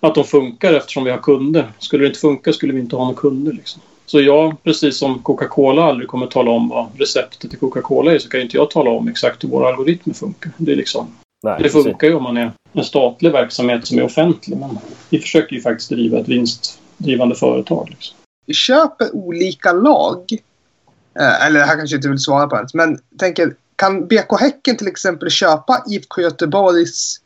att 0.00 0.14
de 0.14 0.24
funkar 0.24 0.74
eftersom 0.74 1.04
vi 1.04 1.10
har 1.10 1.18
kunder. 1.18 1.72
Skulle 1.78 2.04
det 2.04 2.08
inte 2.08 2.20
funka 2.20 2.52
skulle 2.52 2.72
vi 2.72 2.80
inte 2.80 2.96
ha 2.96 3.04
några 3.04 3.20
kunder. 3.20 3.52
Liksom. 3.52 3.82
Så 4.06 4.20
jag, 4.20 4.62
precis 4.62 4.96
som 4.96 5.18
Coca-Cola 5.18 5.82
aldrig 5.82 6.08
kommer 6.08 6.26
tala 6.26 6.50
om 6.50 6.68
vad 6.68 6.86
receptet 6.98 7.50
till 7.50 7.58
Coca-Cola 7.58 8.14
är 8.14 8.18
så 8.18 8.28
kan 8.28 8.40
inte 8.40 8.56
jag 8.56 8.70
tala 8.70 8.90
om 8.90 9.08
exakt 9.08 9.44
hur 9.44 9.48
våra 9.48 9.68
algoritmer 9.68 10.14
funkar. 10.14 10.50
Det, 10.56 10.72
är 10.72 10.76
liksom, 10.76 11.06
Nej, 11.42 11.60
det 11.62 11.68
funkar 11.68 12.06
ju 12.06 12.14
om 12.14 12.22
man 12.22 12.36
är 12.36 12.52
en 12.72 12.84
statlig 12.84 13.32
verksamhet 13.32 13.86
som 13.86 13.98
är 13.98 14.04
offentlig 14.04 14.56
men 14.56 14.78
vi 15.10 15.18
försöker 15.18 15.56
ju 15.56 15.62
faktiskt 15.62 15.90
driva 15.90 16.18
ett 16.18 16.28
vinstdrivande 16.28 17.34
företag. 17.34 17.88
Liksom. 17.90 18.16
Vi 18.46 18.54
köper 18.54 19.14
olika 19.16 19.72
lag. 19.72 20.32
Eh, 21.20 21.46
eller 21.46 21.60
det 21.60 21.66
här 21.66 21.76
kanske 21.76 21.96
inte 21.96 22.08
vill 22.08 22.18
svara 22.18 22.46
på 22.46 22.56
ens, 22.56 22.74
men 22.74 22.98
tänker 23.18 23.54
kan 23.76 24.06
BK 24.06 24.40
Häcken 24.40 24.76
till 24.76 24.88
exempel 24.88 25.30
köpa 25.30 25.84
IFK 25.88 26.20
Göteborgs 26.20 27.20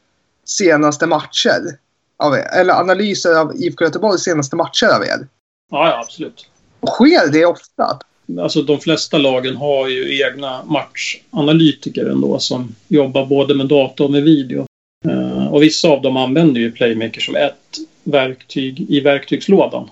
senaste 0.44 1.06
matcher? 1.06 1.78
av 2.18 2.34
er? 2.34 2.60
Eller 2.60 2.74
analyser 2.74 3.34
av 3.34 3.56
IFK 3.56 3.84
Göteborgs 3.84 4.22
senaste 4.22 4.56
matcher 4.56 4.86
av 4.86 5.02
er? 5.02 5.26
Ja, 5.70 5.88
ja 5.90 6.00
absolut. 6.00 6.46
Och 6.80 6.88
sker 6.88 7.32
det 7.32 7.44
ofta? 7.44 7.98
Alltså 8.40 8.62
de 8.62 8.80
flesta 8.80 9.18
lagen 9.18 9.56
har 9.56 9.88
ju 9.88 10.22
egna 10.22 10.64
matchanalytiker 10.64 12.06
ändå 12.06 12.38
som 12.38 12.74
jobbar 12.88 13.26
både 13.26 13.54
med 13.54 13.66
data 13.66 14.04
och 14.04 14.10
med 14.10 14.22
video. 14.22 14.66
Uh, 15.06 15.46
och 15.46 15.62
vissa 15.62 15.88
av 15.88 16.02
dem 16.02 16.16
använder 16.16 16.60
ju 16.60 16.72
Playmaker 16.72 17.20
som 17.20 17.36
ett 17.36 17.78
verktyg 18.04 18.86
i 18.90 19.00
verktygslådan. 19.00 19.90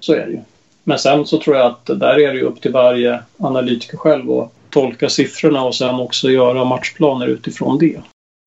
Så 0.00 0.12
är 0.12 0.26
det 0.26 0.32
ju. 0.32 0.40
Men 0.88 0.98
sen 0.98 1.26
så 1.26 1.38
tror 1.38 1.56
jag 1.56 1.66
att 1.66 1.86
där 1.86 2.20
är 2.20 2.32
det 2.32 2.38
ju 2.38 2.42
upp 2.42 2.60
till 2.60 2.72
varje 2.72 3.20
analytiker 3.38 3.96
själv 3.96 4.30
att 4.30 4.52
tolka 4.70 5.08
siffrorna 5.08 5.64
och 5.64 5.74
sen 5.74 5.94
också 5.94 6.30
göra 6.30 6.64
matchplaner 6.64 7.26
utifrån 7.26 7.78
det. 7.78 8.00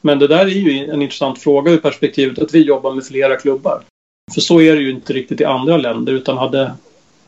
Men 0.04 0.20
det 0.20 0.28
där 0.28 0.46
är 0.46 0.50
ju 0.50 0.90
en 0.90 1.02
intressant 1.02 1.40
fråga 1.40 1.72
ur 1.72 1.78
perspektivet 1.78 2.40
att 2.40 2.54
vi 2.54 2.62
jobbar 2.62 2.92
med 2.92 3.06
flera 3.06 3.36
klubbar. 3.36 3.82
För 4.34 4.42
så 4.42 4.62
är 4.62 4.76
det 4.76 4.82
ju 4.82 4.92
inte 4.92 5.14
riktigt 5.14 5.42
i 5.42 5.46
andra 5.46 5.78
länder 5.78 6.14
utan 6.14 6.38
hade, 6.38 6.72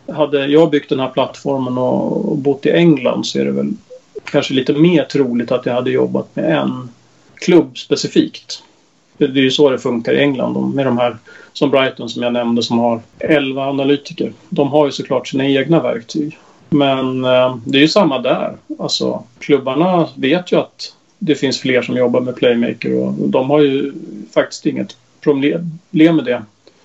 hade 0.07 0.45
jag 0.45 0.69
byggt 0.69 0.89
den 0.89 0.99
här 0.99 1.09
plattformen 1.09 1.77
och, 1.77 2.31
och 2.31 2.37
bott 2.37 2.65
i 2.65 2.71
England 2.71 3.25
så 3.25 3.39
är 3.39 3.45
det 3.45 3.51
väl 3.51 3.73
kanske 4.23 4.53
lite 4.53 4.73
mer 4.73 5.03
troligt 5.03 5.51
att 5.51 5.65
jag 5.65 5.73
hade 5.73 5.91
jobbat 5.91 6.35
med 6.35 6.57
en 6.57 6.89
klubb 7.35 7.77
specifikt. 7.77 8.63
Det 9.17 9.25
är 9.25 9.29
ju 9.29 9.51
så 9.51 9.69
det 9.69 9.79
funkar 9.79 10.13
i 10.13 10.19
England 10.19 10.75
med 10.75 10.85
de 10.85 10.97
här 10.97 11.17
som 11.53 11.71
Brighton 11.71 12.09
som 12.09 12.23
jag 12.23 12.33
nämnde 12.33 12.63
som 12.63 12.79
har 12.79 13.01
11 13.19 13.69
analytiker. 13.69 14.33
De 14.49 14.71
har 14.71 14.85
ju 14.85 14.91
såklart 14.91 15.27
sina 15.27 15.45
egna 15.45 15.81
verktyg. 15.81 16.37
Men 16.69 17.25
eh, 17.25 17.57
det 17.65 17.77
är 17.77 17.81
ju 17.81 17.87
samma 17.87 18.19
där. 18.19 18.57
Alltså 18.79 19.23
klubbarna 19.39 20.07
vet 20.15 20.51
ju 20.51 20.57
att 20.57 20.93
det 21.19 21.35
finns 21.35 21.59
fler 21.59 21.81
som 21.81 21.97
jobbar 21.97 22.21
med 22.21 22.35
Playmaker 22.35 22.93
och 22.93 23.29
de 23.29 23.49
har 23.49 23.59
ju 23.59 23.93
faktiskt 24.33 24.65
inget 24.65 24.97
problem 25.21 25.79
med 25.91 26.25
det. 26.25 26.43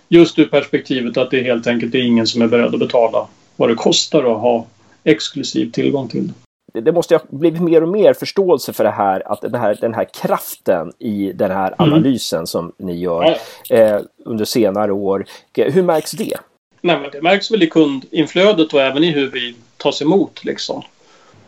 Just 0.08 0.38
ur 0.38 0.44
perspektivet 0.44 1.16
att 1.16 1.30
det 1.30 1.42
helt 1.42 1.66
enkelt 1.66 1.94
är 1.94 2.02
ingen 2.02 2.26
som 2.26 2.42
är 2.42 2.46
beredd 2.46 2.74
att 2.74 2.80
betala 2.80 3.26
vad 3.56 3.68
det 3.68 3.74
kostar 3.74 4.18
att 4.18 4.40
ha 4.40 4.66
exklusiv 5.04 5.70
tillgång 5.70 6.08
till 6.08 6.28
det. 6.28 6.34
Det 6.80 6.92
måste 6.92 7.14
ha 7.14 7.22
blivit 7.30 7.62
mer 7.62 7.82
och 7.82 7.88
mer 7.88 8.14
förståelse 8.14 8.72
för 8.72 8.84
det 8.84 8.90
här, 8.90 9.32
att 9.32 9.40
den 9.40 9.54
här, 9.54 9.78
den 9.80 9.94
här 9.94 10.04
kraften 10.04 10.92
i 10.98 11.32
den 11.32 11.50
här 11.50 11.74
mm. 11.78 11.92
analysen 11.92 12.46
som 12.46 12.72
ni 12.78 12.98
gör 12.98 13.36
eh, 13.70 14.00
under 14.24 14.44
senare 14.44 14.92
år. 14.92 15.24
Hur 15.54 15.82
märks 15.82 16.10
det? 16.10 16.38
Nej, 16.80 17.00
men 17.00 17.10
det 17.10 17.22
märks 17.22 17.50
väl 17.50 17.62
i 17.62 17.66
kundinflödet 17.66 18.74
och 18.74 18.80
även 18.80 19.04
i 19.04 19.10
hur 19.10 19.30
vi 19.30 19.54
tas 19.76 20.02
emot. 20.02 20.44
Liksom. 20.44 20.82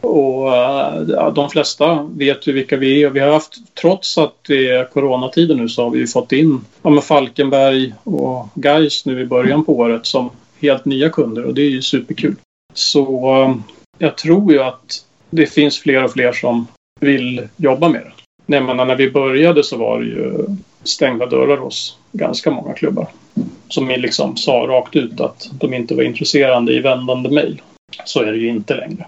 Och 0.00 0.46
ja, 1.08 1.32
de 1.34 1.50
flesta 1.50 2.08
vet 2.16 2.46
ju 2.46 2.52
vilka 2.52 2.76
vi 2.76 3.02
är. 3.02 3.10
Vi 3.10 3.20
har 3.20 3.32
haft, 3.32 3.74
trots 3.74 4.18
att 4.18 4.34
det 4.48 4.70
är 4.70 4.84
coronatider 4.84 5.54
nu, 5.54 5.68
så 5.68 5.82
har 5.82 5.90
vi 5.90 6.06
fått 6.06 6.32
in 6.32 6.64
ja, 6.82 7.00
Falkenberg 7.00 7.94
och 8.04 8.46
Gais 8.54 9.06
nu 9.06 9.20
i 9.20 9.26
början 9.26 9.64
på 9.64 9.78
året 9.78 10.06
som 10.06 10.30
helt 10.60 10.84
nya 10.84 11.08
kunder 11.08 11.44
och 11.44 11.54
det 11.54 11.62
är 11.62 11.70
ju 11.70 11.82
superkul. 11.82 12.36
Så 12.74 13.54
jag 13.98 14.16
tror 14.16 14.52
ju 14.52 14.62
att 14.62 15.04
det 15.30 15.46
finns 15.46 15.78
fler 15.78 16.04
och 16.04 16.12
fler 16.12 16.32
som 16.32 16.66
vill 17.00 17.48
jobba 17.56 17.88
med 17.88 18.00
det. 18.00 18.12
Nej, 18.46 18.60
men 18.60 18.76
när 18.76 18.96
vi 18.96 19.10
började 19.10 19.64
så 19.64 19.76
var 19.76 20.00
det 20.00 20.06
ju 20.06 20.46
stängda 20.82 21.26
dörrar 21.26 21.56
hos 21.56 21.98
ganska 22.12 22.50
många 22.50 22.72
klubbar. 22.72 23.08
Som 23.68 23.88
liksom 23.88 24.36
sa 24.36 24.52
rakt 24.52 24.96
ut 24.96 25.20
att 25.20 25.48
de 25.52 25.74
inte 25.74 25.94
var 25.94 26.02
intresserade 26.02 26.72
i 26.72 26.80
vändande 26.80 27.30
mejl. 27.30 27.62
Så 28.04 28.22
är 28.22 28.32
det 28.32 28.38
ju 28.38 28.48
inte 28.48 28.74
längre. 28.74 29.06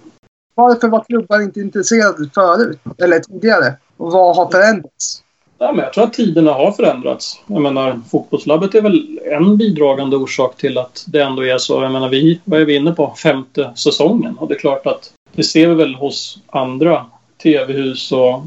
Varför 0.54 0.88
var 0.88 1.04
klubbar 1.04 1.42
inte 1.42 1.60
intresserade 1.60 2.30
förut? 2.34 2.78
Eller 2.98 3.18
tidigare? 3.18 3.74
Och 3.96 4.12
vad 4.12 4.36
har 4.36 4.50
förändrats? 4.50 5.22
Ja, 5.58 5.72
men 5.72 5.84
jag 5.84 5.92
tror 5.92 6.04
att 6.04 6.12
tiderna 6.12 6.52
har 6.52 6.72
förändrats. 6.72 7.40
Jag 7.46 7.62
menar, 7.62 8.00
fotbollslabbet 8.10 8.74
är 8.74 8.80
väl 8.80 9.18
en 9.24 9.56
bidragande 9.56 10.16
orsak 10.16 10.56
till 10.56 10.78
att 10.78 11.04
det 11.06 11.22
ändå 11.22 11.44
är 11.44 11.58
så. 11.58 11.82
Jag 11.82 11.92
menar, 11.92 12.08
vi, 12.08 12.40
vad 12.44 12.60
är 12.60 12.64
vi 12.64 12.76
inne 12.76 12.92
på? 12.92 13.14
Femte 13.22 13.72
säsongen. 13.74 14.38
Och 14.38 14.48
det 14.48 14.54
är 14.54 14.58
klart 14.58 14.86
att 14.86 15.10
det 15.32 15.44
ser 15.44 15.68
vi 15.68 15.74
väl 15.74 15.94
hos 15.94 16.38
andra 16.46 17.06
tv-hus 17.42 18.12
och 18.12 18.42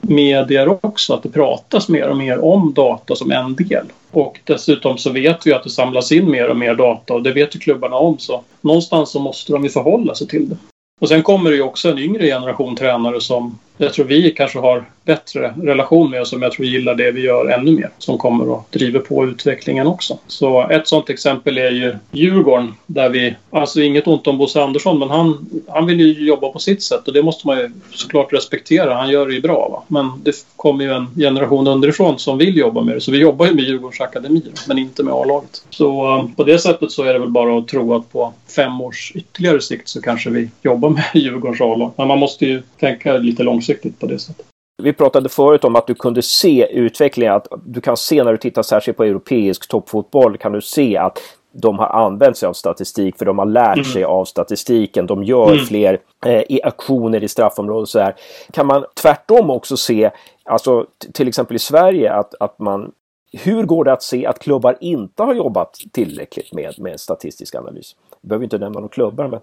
medier 0.00 0.86
också 0.86 1.14
att 1.14 1.22
det 1.22 1.28
pratas 1.28 1.88
mer 1.88 2.08
och 2.08 2.16
mer 2.16 2.44
om 2.44 2.72
data 2.74 3.16
som 3.16 3.30
en 3.30 3.54
del. 3.54 3.86
Och 4.10 4.40
dessutom 4.44 4.98
så 4.98 5.10
vet 5.10 5.46
vi 5.46 5.52
att 5.52 5.64
det 5.64 5.70
samlas 5.70 6.12
in 6.12 6.30
mer 6.30 6.48
och 6.48 6.56
mer 6.56 6.74
data 6.74 7.14
och 7.14 7.22
det 7.22 7.32
vet 7.32 7.56
ju 7.56 7.58
klubbarna 7.58 7.96
om 7.96 8.18
så 8.18 8.42
någonstans 8.60 9.10
så 9.10 9.20
måste 9.20 9.52
de 9.52 9.64
ju 9.64 9.70
förhålla 9.70 10.14
sig 10.14 10.26
till 10.26 10.48
det. 10.48 10.56
Och 11.00 11.08
sen 11.08 11.22
kommer 11.22 11.50
det 11.50 11.56
ju 11.56 11.62
också 11.62 11.90
en 11.90 11.98
yngre 11.98 12.26
generation 12.26 12.76
tränare 12.76 13.20
som 13.20 13.58
jag 13.78 13.92
tror 13.92 14.04
vi 14.04 14.30
kanske 14.30 14.58
har 14.58 14.84
bättre 15.08 15.54
relation 15.62 16.10
med 16.10 16.20
och 16.20 16.28
som 16.28 16.42
jag 16.42 16.52
tror 16.52 16.66
gillar 16.66 16.94
det 16.94 17.10
vi 17.10 17.20
gör 17.20 17.46
ännu 17.46 17.72
mer. 17.72 17.90
Som 17.98 18.18
kommer 18.18 18.48
och 18.48 18.66
driver 18.70 19.00
på 19.00 19.24
utvecklingen 19.24 19.86
också. 19.86 20.18
Så 20.26 20.68
ett 20.68 20.88
sånt 20.88 21.10
exempel 21.10 21.58
är 21.58 21.70
ju 21.70 21.96
Djurgården 22.12 22.74
där 22.86 23.08
vi, 23.08 23.34
alltså 23.50 23.80
inget 23.80 24.06
ont 24.06 24.26
om 24.26 24.38
Bosse 24.38 24.62
Andersson 24.62 24.98
men 24.98 25.10
han, 25.10 25.48
han 25.68 25.86
vill 25.86 26.00
ju 26.00 26.26
jobba 26.26 26.48
på 26.48 26.58
sitt 26.58 26.82
sätt 26.82 27.08
och 27.08 27.12
det 27.12 27.22
måste 27.22 27.46
man 27.46 27.58
ju 27.58 27.70
såklart 27.94 28.32
respektera. 28.32 28.94
Han 28.94 29.10
gör 29.10 29.26
det 29.26 29.34
ju 29.34 29.40
bra 29.40 29.68
va. 29.68 29.82
Men 29.88 30.10
det 30.22 30.34
kommer 30.56 30.84
ju 30.84 30.92
en 30.92 31.06
generation 31.16 31.66
underifrån 31.66 32.18
som 32.18 32.38
vill 32.38 32.56
jobba 32.56 32.80
med 32.80 32.94
det. 32.94 33.00
Så 33.00 33.10
vi 33.10 33.18
jobbar 33.18 33.46
ju 33.46 33.54
med 33.54 33.64
Djurgårdens 33.64 34.00
akademi 34.00 34.42
men 34.68 34.78
inte 34.78 35.02
med 35.02 35.14
A-laget. 35.14 35.62
Så 35.70 36.16
eh, 36.16 36.24
på 36.36 36.44
det 36.44 36.58
sättet 36.58 36.92
så 36.92 37.02
är 37.02 37.12
det 37.12 37.18
väl 37.18 37.28
bara 37.28 37.58
att 37.58 37.68
tro 37.68 37.94
att 37.94 38.12
på 38.12 38.32
fem 38.56 38.80
års 38.80 39.12
ytterligare 39.14 39.60
sikt 39.60 39.88
så 39.88 40.02
kanske 40.02 40.30
vi 40.30 40.50
jobbar 40.62 40.90
med 40.90 41.04
Djurgårdens 41.14 41.60
A-lag. 41.60 41.90
Men 41.96 42.08
man 42.08 42.18
måste 42.18 42.46
ju 42.46 42.62
tänka 42.80 43.16
lite 43.16 43.42
långsiktigt 43.42 43.67
på 43.74 44.06
det 44.06 44.18
sättet. 44.18 44.46
Vi 44.82 44.92
pratade 44.92 45.28
förut 45.28 45.64
om 45.64 45.76
att 45.76 45.86
du 45.86 45.94
kunde 45.94 46.22
se 46.22 46.68
utvecklingen, 46.72 47.34
att 47.34 47.46
du 47.64 47.80
kan 47.80 47.96
se 47.96 48.24
när 48.24 48.32
du 48.32 48.38
tittar 48.38 48.62
särskilt 48.62 48.96
på 48.96 49.04
europeisk 49.04 49.68
toppfotboll 49.68 50.38
kan 50.38 50.52
du 50.52 50.60
se 50.60 50.96
att 50.96 51.18
de 51.52 51.78
har 51.78 51.86
använt 51.86 52.36
sig 52.36 52.46
av 52.46 52.52
statistik 52.52 53.18
för 53.18 53.24
de 53.24 53.38
har 53.38 53.46
lärt 53.46 53.76
mm. 53.76 53.84
sig 53.84 54.04
av 54.04 54.24
statistiken. 54.24 55.06
De 55.06 55.24
gör 55.24 55.52
mm. 55.52 55.64
fler 55.64 56.00
eh, 56.26 56.42
i 56.48 56.62
aktioner 56.62 57.24
i 57.24 57.28
straffområdet. 57.28 57.88
Så 57.88 57.98
här. 57.98 58.14
Kan 58.52 58.66
man 58.66 58.84
tvärtom 58.94 59.50
också 59.50 59.76
se, 59.76 60.10
alltså 60.44 60.86
till 61.12 61.28
exempel 61.28 61.56
i 61.56 61.58
Sverige, 61.58 62.12
att, 62.12 62.34
att 62.40 62.58
man 62.58 62.92
hur 63.32 63.62
går 63.62 63.84
det 63.84 63.92
att 63.92 64.02
se 64.02 64.26
att 64.26 64.38
klubbar 64.38 64.76
inte 64.80 65.22
har 65.22 65.34
jobbat 65.34 65.78
tillräckligt 65.92 66.52
med, 66.52 66.74
med 66.78 67.00
statistisk 67.00 67.54
analys? 67.54 67.96
Jag 68.20 68.28
behöver 68.28 68.44
inte 68.44 68.58
nämna 68.58 68.80
några 68.80 68.92
klubbar. 68.92 69.28
Men... 69.28 69.40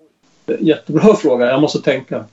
Jättebra 0.60 1.16
fråga, 1.16 1.46
jag 1.46 1.62
måste 1.62 1.82
tänka. 1.82 2.26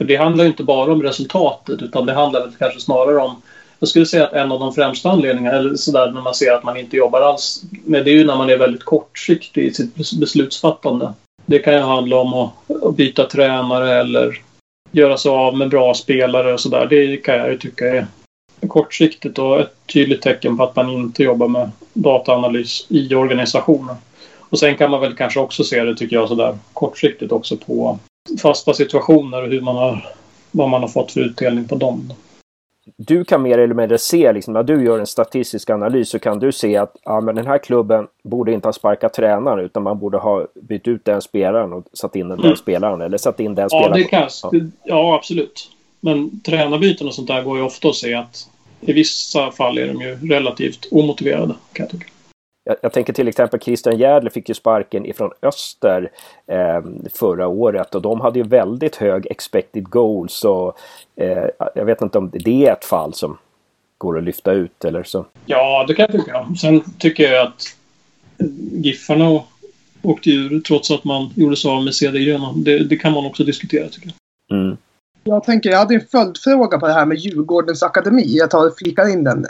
För 0.00 0.04
det 0.04 0.16
handlar 0.16 0.44
ju 0.44 0.50
inte 0.50 0.62
bara 0.64 0.92
om 0.92 1.02
resultatet 1.02 1.82
utan 1.82 2.06
det 2.06 2.12
handlar 2.12 2.40
väl 2.40 2.52
kanske 2.58 2.80
snarare 2.80 3.16
om 3.16 3.42
jag 3.78 3.88
skulle 3.88 4.06
säga 4.06 4.26
att 4.26 4.32
en 4.32 4.52
av 4.52 4.60
de 4.60 4.74
främsta 4.74 5.10
anledningarna, 5.10 5.56
eller 5.56 5.76
sådär 5.76 6.10
när 6.12 6.20
man 6.20 6.34
ser 6.34 6.52
att 6.52 6.64
man 6.64 6.76
inte 6.76 6.96
jobbar 6.96 7.20
alls 7.20 7.62
med 7.84 8.04
det 8.04 8.10
är 8.10 8.14
ju 8.14 8.24
när 8.24 8.36
man 8.36 8.50
är 8.50 8.56
väldigt 8.56 8.84
kortsiktig 8.84 9.64
i 9.64 9.74
sitt 9.74 9.94
beslutsfattande. 10.20 11.12
Det 11.46 11.58
kan 11.58 11.74
ju 11.74 11.80
handla 11.80 12.16
om 12.16 12.34
att 12.34 12.96
byta 12.96 13.26
tränare 13.26 14.00
eller 14.00 14.42
göra 14.90 15.16
sig 15.16 15.30
av 15.30 15.56
med 15.56 15.68
bra 15.68 15.94
spelare 15.94 16.52
och 16.52 16.60
sådär. 16.60 16.86
Det 16.90 17.16
kan 17.16 17.34
jag 17.34 17.50
ju 17.50 17.58
tycka 17.58 18.06
är 18.60 18.68
kortsiktigt 18.68 19.38
och 19.38 19.60
ett 19.60 19.74
tydligt 19.92 20.22
tecken 20.22 20.56
på 20.56 20.62
att 20.62 20.76
man 20.76 20.90
inte 20.90 21.22
jobbar 21.22 21.48
med 21.48 21.70
dataanalys 21.92 22.86
i 22.88 23.14
organisationen. 23.14 23.96
Och 24.38 24.58
sen 24.58 24.76
kan 24.76 24.90
man 24.90 25.00
väl 25.00 25.16
kanske 25.16 25.40
också 25.40 25.64
se 25.64 25.84
det, 25.84 25.96
tycker 25.96 26.16
jag, 26.16 26.28
sådär 26.28 26.58
kortsiktigt 26.72 27.32
också 27.32 27.56
på 27.56 27.98
fasta 28.42 28.74
situationer 28.74 29.42
och 29.42 29.48
hur 29.48 29.60
man 29.60 29.76
har, 29.76 30.06
vad 30.50 30.68
man 30.68 30.80
har 30.80 30.88
fått 30.88 31.12
för 31.12 31.20
utdelning 31.20 31.68
på 31.68 31.74
dem. 31.74 32.12
Du 32.96 33.24
kan 33.24 33.42
mer 33.42 33.58
eller 33.58 33.74
mindre 33.74 33.98
se, 33.98 34.32
liksom, 34.32 34.54
när 34.54 34.62
du 34.62 34.84
gör 34.84 34.98
en 34.98 35.06
statistisk 35.06 35.70
analys 35.70 36.10
så 36.10 36.18
kan 36.18 36.38
du 36.38 36.52
se 36.52 36.76
att 36.76 36.96
ja, 37.04 37.20
men 37.20 37.34
den 37.34 37.46
här 37.46 37.58
klubben 37.58 38.06
borde 38.24 38.52
inte 38.52 38.68
ha 38.68 38.72
sparkat 38.72 39.14
tränaren 39.14 39.64
utan 39.64 39.82
man 39.82 39.98
borde 39.98 40.18
ha 40.18 40.46
bytt 40.54 40.88
ut 40.88 41.04
den 41.04 41.22
spelaren 41.22 41.72
och 41.72 41.84
satt 41.92 42.16
in 42.16 42.28
den 42.28 42.40
mm. 42.40 42.56
spelaren. 42.56 43.00
Eller 43.00 43.18
satt 43.18 43.40
in 43.40 43.54
den 43.54 43.62
ja, 43.62 43.68
spelaren. 43.68 43.92
Det 43.92 44.04
kan, 44.04 44.28
ja. 44.42 44.50
ja, 44.84 45.14
absolut. 45.14 45.70
Men 46.00 46.40
tränarbyten 46.40 47.06
och 47.06 47.14
sånt 47.14 47.28
där 47.28 47.42
går 47.42 47.58
ju 47.58 47.64
ofta 47.64 47.88
att 47.88 47.96
se 47.96 48.14
att 48.14 48.48
i 48.80 48.92
vissa 48.92 49.50
fall 49.50 49.78
är 49.78 49.86
de 49.86 50.00
ju 50.00 50.34
relativt 50.34 50.88
omotiverade 50.90 51.54
kan 51.72 51.84
jag 51.84 51.90
tycka. 51.90 52.10
Jag, 52.64 52.76
jag, 52.82 52.92
tänker 52.92 53.12
till 53.12 53.28
exempel 53.28 53.60
Christian 53.60 53.98
Järdler 53.98 54.30
fick 54.30 54.48
ju 54.48 54.54
sparken 54.54 55.06
ifrån 55.06 55.30
Öster 55.42 56.10
eh, 56.46 56.80
förra 57.14 57.46
året 57.46 57.94
och 57.94 58.02
de 58.02 58.20
hade 58.20 58.38
ju 58.38 58.44
väldigt 58.44 58.96
hög 58.96 59.26
expected 59.30 59.88
goals. 59.90 60.44
Och, 60.44 60.78
eh, 61.16 61.44
jag 61.74 61.84
vet 61.84 62.02
inte 62.02 62.18
om 62.18 62.30
det 62.32 62.66
är 62.66 62.72
ett 62.72 62.84
fall 62.84 63.14
som 63.14 63.38
går 63.98 64.18
att 64.18 64.24
lyfta 64.24 64.52
ut 64.52 64.84
eller 64.84 65.02
så. 65.02 65.26
Ja, 65.46 65.84
det 65.88 65.94
kan 65.94 66.06
jag 66.10 66.12
tycka. 66.12 66.46
Sen 66.60 66.82
tycker 66.98 67.32
jag 67.32 67.46
att 67.46 67.76
Giffarna 68.72 69.42
åkte 70.02 70.30
ur 70.30 70.60
trots 70.60 70.90
att 70.90 71.04
man 71.04 71.30
gjorde 71.36 71.56
sig 71.56 71.70
av 71.70 71.84
med 71.84 71.94
Cedergren. 71.94 72.64
Det, 72.64 72.78
det 72.78 72.96
kan 72.96 73.12
man 73.12 73.26
också 73.26 73.44
diskutera 73.44 73.88
tycker 73.88 74.12
jag. 74.48 74.58
Mm. 74.58 74.76
Jag 75.24 75.44
tänker, 75.44 75.70
jag 75.70 75.78
hade 75.78 75.94
en 75.94 76.06
följdfråga 76.10 76.78
på 76.78 76.86
det 76.86 76.92
här 76.92 77.06
med 77.06 77.18
Djurgårdens 77.18 77.82
akademi. 77.82 78.24
Jag 78.26 78.50
tar 78.50 78.66
och 78.66 78.78
flikar 78.78 79.12
in 79.12 79.24
den. 79.24 79.46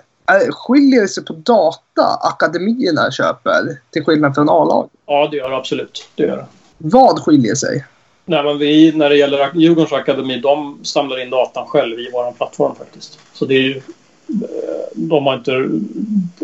Skiljer 0.50 1.00
det 1.02 1.08
sig 1.08 1.24
på 1.24 1.32
data 1.32 2.18
akademierna 2.20 3.10
köper 3.10 3.78
till 3.90 4.04
skillnad 4.04 4.34
från 4.34 4.48
A-lag? 4.48 4.88
Ja, 5.06 5.28
det 5.30 5.36
gör 5.36 5.50
det 5.50 5.56
absolut. 5.56 6.08
Det 6.14 6.22
gör 6.22 6.36
det. 6.36 6.46
Vad 6.78 7.18
skiljer 7.18 7.54
sig? 7.54 7.84
Nej, 8.24 8.44
men 8.44 8.58
vi, 8.58 8.92
när 8.92 9.08
det 9.08 9.16
gäller 9.16 9.50
Djurgårdens 9.54 9.92
akademi, 9.92 10.40
de 10.40 10.78
samlar 10.82 11.22
in 11.22 11.30
datan 11.30 11.66
själv 11.66 11.98
i 12.00 12.10
vår 12.12 12.32
plattform 12.32 12.74
faktiskt. 12.74 13.18
Så 13.32 13.44
det 13.44 13.54
är 13.54 13.62
ju, 13.62 13.80
de 14.94 15.26
har 15.26 15.34
inte 15.34 15.68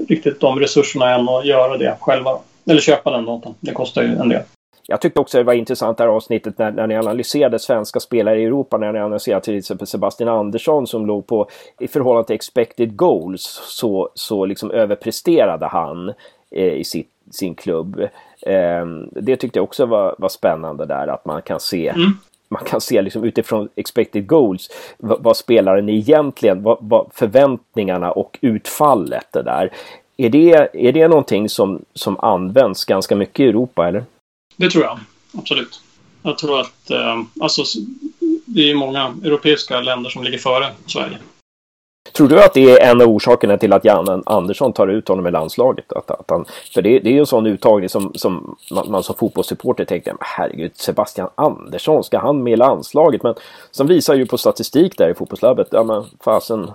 riktigt 0.08 0.40
de 0.40 0.60
resurserna 0.60 1.14
än 1.14 1.28
att 1.28 1.46
göra 1.46 1.76
det 1.76 1.96
själva. 2.00 2.38
Eller 2.70 2.80
köpa 2.80 3.10
den 3.10 3.24
datan. 3.24 3.54
Det 3.60 3.72
kostar 3.72 4.02
ju 4.02 4.08
en 4.08 4.28
del. 4.28 4.42
Jag 4.88 5.00
tyckte 5.00 5.20
också 5.20 5.38
det 5.38 5.44
var 5.44 5.54
intressant 5.54 5.98
det 5.98 6.04
här 6.04 6.10
avsnittet 6.10 6.58
när, 6.58 6.72
när 6.72 6.86
ni 6.86 6.96
analyserade 6.96 7.58
svenska 7.58 8.00
spelare 8.00 8.40
i 8.40 8.44
Europa. 8.44 8.78
När 8.78 8.92
ni 8.92 8.98
analyserade 8.98 9.44
till 9.44 9.58
exempel 9.58 9.86
Sebastian 9.86 10.28
Andersson 10.28 10.86
som 10.86 11.06
låg 11.06 11.26
på 11.26 11.48
i 11.78 11.88
förhållande 11.88 12.26
till 12.26 12.36
expected 12.36 12.96
goals 12.96 13.60
så, 13.64 14.10
så 14.14 14.44
liksom 14.44 14.70
överpresterade 14.70 15.66
han 15.66 16.12
eh, 16.50 16.72
i 16.72 16.84
sitt, 16.84 17.10
sin 17.30 17.54
klubb. 17.54 18.00
Eh, 18.42 18.86
det 19.10 19.36
tyckte 19.36 19.58
jag 19.58 19.64
också 19.64 19.86
var, 19.86 20.14
var 20.18 20.28
spännande 20.28 20.86
där 20.86 21.08
att 21.08 21.24
man 21.24 21.42
kan 21.42 21.60
se 21.60 21.88
mm 21.88 22.12
man 22.48 22.64
kan 22.64 22.80
se 22.80 23.02
liksom 23.02 23.24
utifrån 23.24 23.68
expected 23.76 24.26
goals 24.26 24.70
vad, 24.98 25.22
vad 25.22 25.36
spelaren 25.36 25.88
egentligen, 25.88 26.62
vad, 26.62 26.78
vad, 26.80 27.10
förväntningarna 27.14 28.10
och 28.12 28.38
utfallet 28.40 29.26
det 29.32 29.42
där. 29.42 29.72
Är 30.16 30.30
det, 30.30 30.68
är 30.72 30.92
det 30.92 31.08
någonting 31.08 31.48
som, 31.48 31.84
som 31.94 32.20
används 32.20 32.84
ganska 32.84 33.16
mycket 33.16 33.40
i 33.40 33.48
Europa 33.48 33.88
eller? 33.88 34.04
Det 34.56 34.70
tror 34.70 34.84
jag, 34.84 34.98
absolut. 35.38 35.80
Jag 36.22 36.38
tror 36.38 36.60
att 36.60 36.90
eh, 36.90 37.22
alltså, 37.40 37.62
det 38.44 38.70
är 38.70 38.74
många 38.74 39.14
europeiska 39.24 39.80
länder 39.80 40.10
som 40.10 40.24
ligger 40.24 40.38
före 40.38 40.72
Sverige. 40.86 41.18
Tror 42.12 42.28
du 42.28 42.44
att 42.44 42.54
det 42.54 42.70
är 42.70 42.90
en 42.90 43.00
av 43.00 43.08
orsakerna 43.08 43.58
till 43.58 43.72
att 43.72 43.84
Jan 43.84 44.22
Andersson 44.26 44.72
tar 44.72 44.88
ut 44.88 45.08
honom 45.08 45.26
i 45.26 45.30
landslaget? 45.30 45.92
Att, 45.92 46.10
att 46.10 46.30
han, 46.30 46.44
för 46.74 46.82
det, 46.82 46.98
det 46.98 47.08
är 47.08 47.12
ju 47.12 47.18
en 47.18 47.26
sån 47.26 47.46
uttagning 47.46 47.88
som, 47.88 48.12
som 48.14 48.56
man, 48.70 48.90
man 48.90 49.02
som 49.02 49.14
fotbollssupporter 49.14 49.84
tänkte, 49.84 50.16
herregud, 50.20 50.72
Sebastian 50.74 51.28
Andersson, 51.34 52.04
ska 52.04 52.18
han 52.18 52.42
med 52.42 52.52
i 52.52 52.56
landslaget? 52.56 53.22
Men 53.22 53.34
som 53.70 53.86
visar 53.86 54.14
ju 54.14 54.26
på 54.26 54.38
statistik 54.38 54.98
där 54.98 55.10
i 55.10 55.14
fotbollslabbet, 55.14 55.68
ja 55.70 55.84
men 55.84 56.04
fasen, 56.24 56.70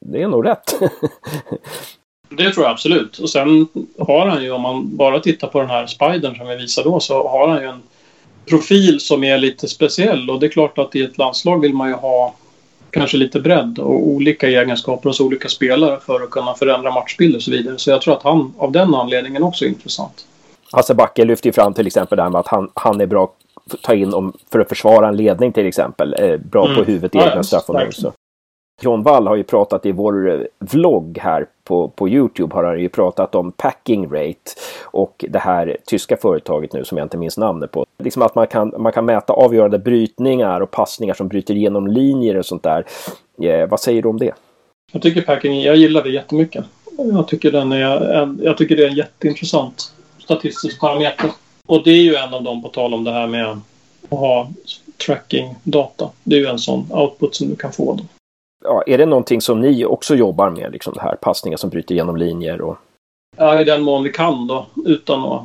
det 0.00 0.22
är 0.22 0.28
nog 0.28 0.46
rätt. 0.46 0.74
Det 2.36 2.52
tror 2.52 2.64
jag 2.64 2.72
absolut. 2.72 3.18
Och 3.18 3.30
sen 3.30 3.66
har 3.98 4.26
han 4.26 4.42
ju, 4.42 4.50
om 4.50 4.62
man 4.62 4.96
bara 4.96 5.20
tittar 5.20 5.48
på 5.48 5.60
den 5.60 5.70
här 5.70 5.86
spidern 5.86 6.36
som 6.36 6.48
vi 6.48 6.56
visade 6.56 6.88
då, 6.88 7.00
så 7.00 7.28
har 7.28 7.48
han 7.48 7.60
ju 7.60 7.68
en 7.68 7.82
profil 8.46 9.00
som 9.00 9.24
är 9.24 9.38
lite 9.38 9.68
speciell. 9.68 10.30
Och 10.30 10.40
det 10.40 10.46
är 10.46 10.50
klart 10.50 10.78
att 10.78 10.96
i 10.96 11.02
ett 11.02 11.18
landslag 11.18 11.60
vill 11.60 11.74
man 11.74 11.88
ju 11.88 11.94
ha 11.94 12.34
kanske 12.90 13.16
lite 13.16 13.40
bredd 13.40 13.78
och 13.78 14.06
olika 14.08 14.48
egenskaper 14.48 15.08
hos 15.08 15.20
olika 15.20 15.48
spelare 15.48 15.98
för 16.06 16.22
att 16.22 16.30
kunna 16.30 16.54
förändra 16.54 16.90
matchbilder 16.90 17.38
och 17.38 17.42
så 17.42 17.50
vidare. 17.50 17.78
Så 17.78 17.90
jag 17.90 18.02
tror 18.02 18.14
att 18.14 18.22
han 18.22 18.54
av 18.58 18.72
den 18.72 18.94
anledningen 18.94 19.42
också 19.42 19.64
är 19.64 19.68
intressant. 19.68 20.26
Hasse 20.72 20.94
Backe 20.94 21.24
lyfter 21.24 21.48
ju 21.48 21.52
fram 21.52 21.74
till 21.74 21.86
exempel 21.86 22.16
det 22.16 22.22
här 22.22 22.30
med 22.30 22.38
att 22.38 22.48
han, 22.48 22.70
han 22.74 23.00
är 23.00 23.06
bra 23.06 23.24
att 23.24 23.82
ta 23.82 23.94
in 23.94 24.14
om, 24.14 24.32
för 24.52 24.60
att 24.60 24.68
försvara 24.68 25.08
en 25.08 25.16
ledning 25.16 25.52
till 25.52 25.66
exempel. 25.66 26.14
Eh, 26.18 26.36
bra 26.36 26.64
mm. 26.64 26.76
på 26.76 26.84
huvudet 26.84 27.14
i 27.14 27.18
ja, 27.18 27.30
egna 27.30 27.42
straffområden. 27.42 28.12
John 28.82 29.02
Wall 29.02 29.26
har 29.26 29.36
ju 29.36 29.42
pratat 29.42 29.86
i 29.86 29.92
vår 29.92 30.30
eh, 30.30 30.40
vlogg 30.58 31.18
här 31.22 31.46
på, 31.64 31.88
på 31.88 32.08
Youtube 32.08 32.54
har 32.54 32.64
han 32.64 32.80
ju 32.80 32.88
pratat 32.88 33.34
om 33.34 33.52
packing 33.52 34.04
rate 34.12 34.50
och 34.84 35.24
det 35.28 35.38
här 35.38 35.76
tyska 35.86 36.16
företaget 36.16 36.72
nu 36.72 36.84
som 36.84 36.98
jag 36.98 37.04
inte 37.04 37.16
minns 37.16 37.38
namnet 37.38 37.70
på. 37.70 37.86
Liksom 37.98 38.22
att 38.22 38.34
man 38.34 38.46
kan, 38.46 38.74
man 38.78 38.92
kan 38.92 39.04
mäta 39.04 39.32
avgörande 39.32 39.78
brytningar 39.78 40.60
och 40.60 40.70
passningar 40.70 41.14
som 41.14 41.28
bryter 41.28 41.54
igenom 41.54 41.86
linjer 41.86 42.36
och 42.36 42.46
sånt 42.46 42.62
där. 42.62 42.86
Eh, 43.42 43.68
vad 43.68 43.80
säger 43.80 44.02
du 44.02 44.08
om 44.08 44.18
det? 44.18 44.34
Jag 44.92 45.02
tycker 45.02 45.20
packing, 45.20 45.62
jag 45.62 45.76
gillar 45.76 46.02
det 46.02 46.10
jättemycket. 46.10 46.64
Jag 47.12 47.28
tycker, 47.28 47.52
den 47.52 47.72
är, 47.72 48.34
jag 48.42 48.58
tycker 48.58 48.76
det 48.76 48.84
är 48.84 48.88
en 48.88 48.96
jätteintressant 48.96 49.92
statistisk 50.18 50.80
parameter. 50.80 51.30
Och 51.66 51.84
det 51.84 51.90
är 51.90 52.02
ju 52.02 52.14
en 52.14 52.34
av 52.34 52.42
dem, 52.42 52.62
på 52.62 52.68
tal 52.68 52.94
om 52.94 53.04
det 53.04 53.12
här 53.12 53.26
med 53.26 53.46
att 53.46 53.58
ha 54.18 54.50
tracking-data. 55.06 56.10
Det 56.24 56.36
är 56.36 56.40
ju 56.40 56.46
en 56.46 56.58
sån 56.58 56.86
output 56.90 57.34
som 57.34 57.48
du 57.48 57.56
kan 57.56 57.72
få. 57.72 57.94
Då. 57.94 58.04
Ja, 58.64 58.82
är 58.86 58.98
det 58.98 59.06
någonting 59.06 59.40
som 59.40 59.60
ni 59.60 59.84
också 59.84 60.14
jobbar 60.14 60.50
med, 60.50 60.72
liksom 60.72 60.94
det 60.94 61.00
här 61.00 61.16
passningar 61.16 61.56
som 61.56 61.70
bryter 61.70 61.94
genom 61.94 62.16
linjer? 62.16 62.60
Och... 62.60 62.76
Ja, 63.36 63.60
i 63.60 63.64
den 63.64 63.82
mån 63.82 64.02
vi 64.02 64.12
kan 64.12 64.46
då, 64.46 64.66
utan 64.86 65.24
att, 65.24 65.42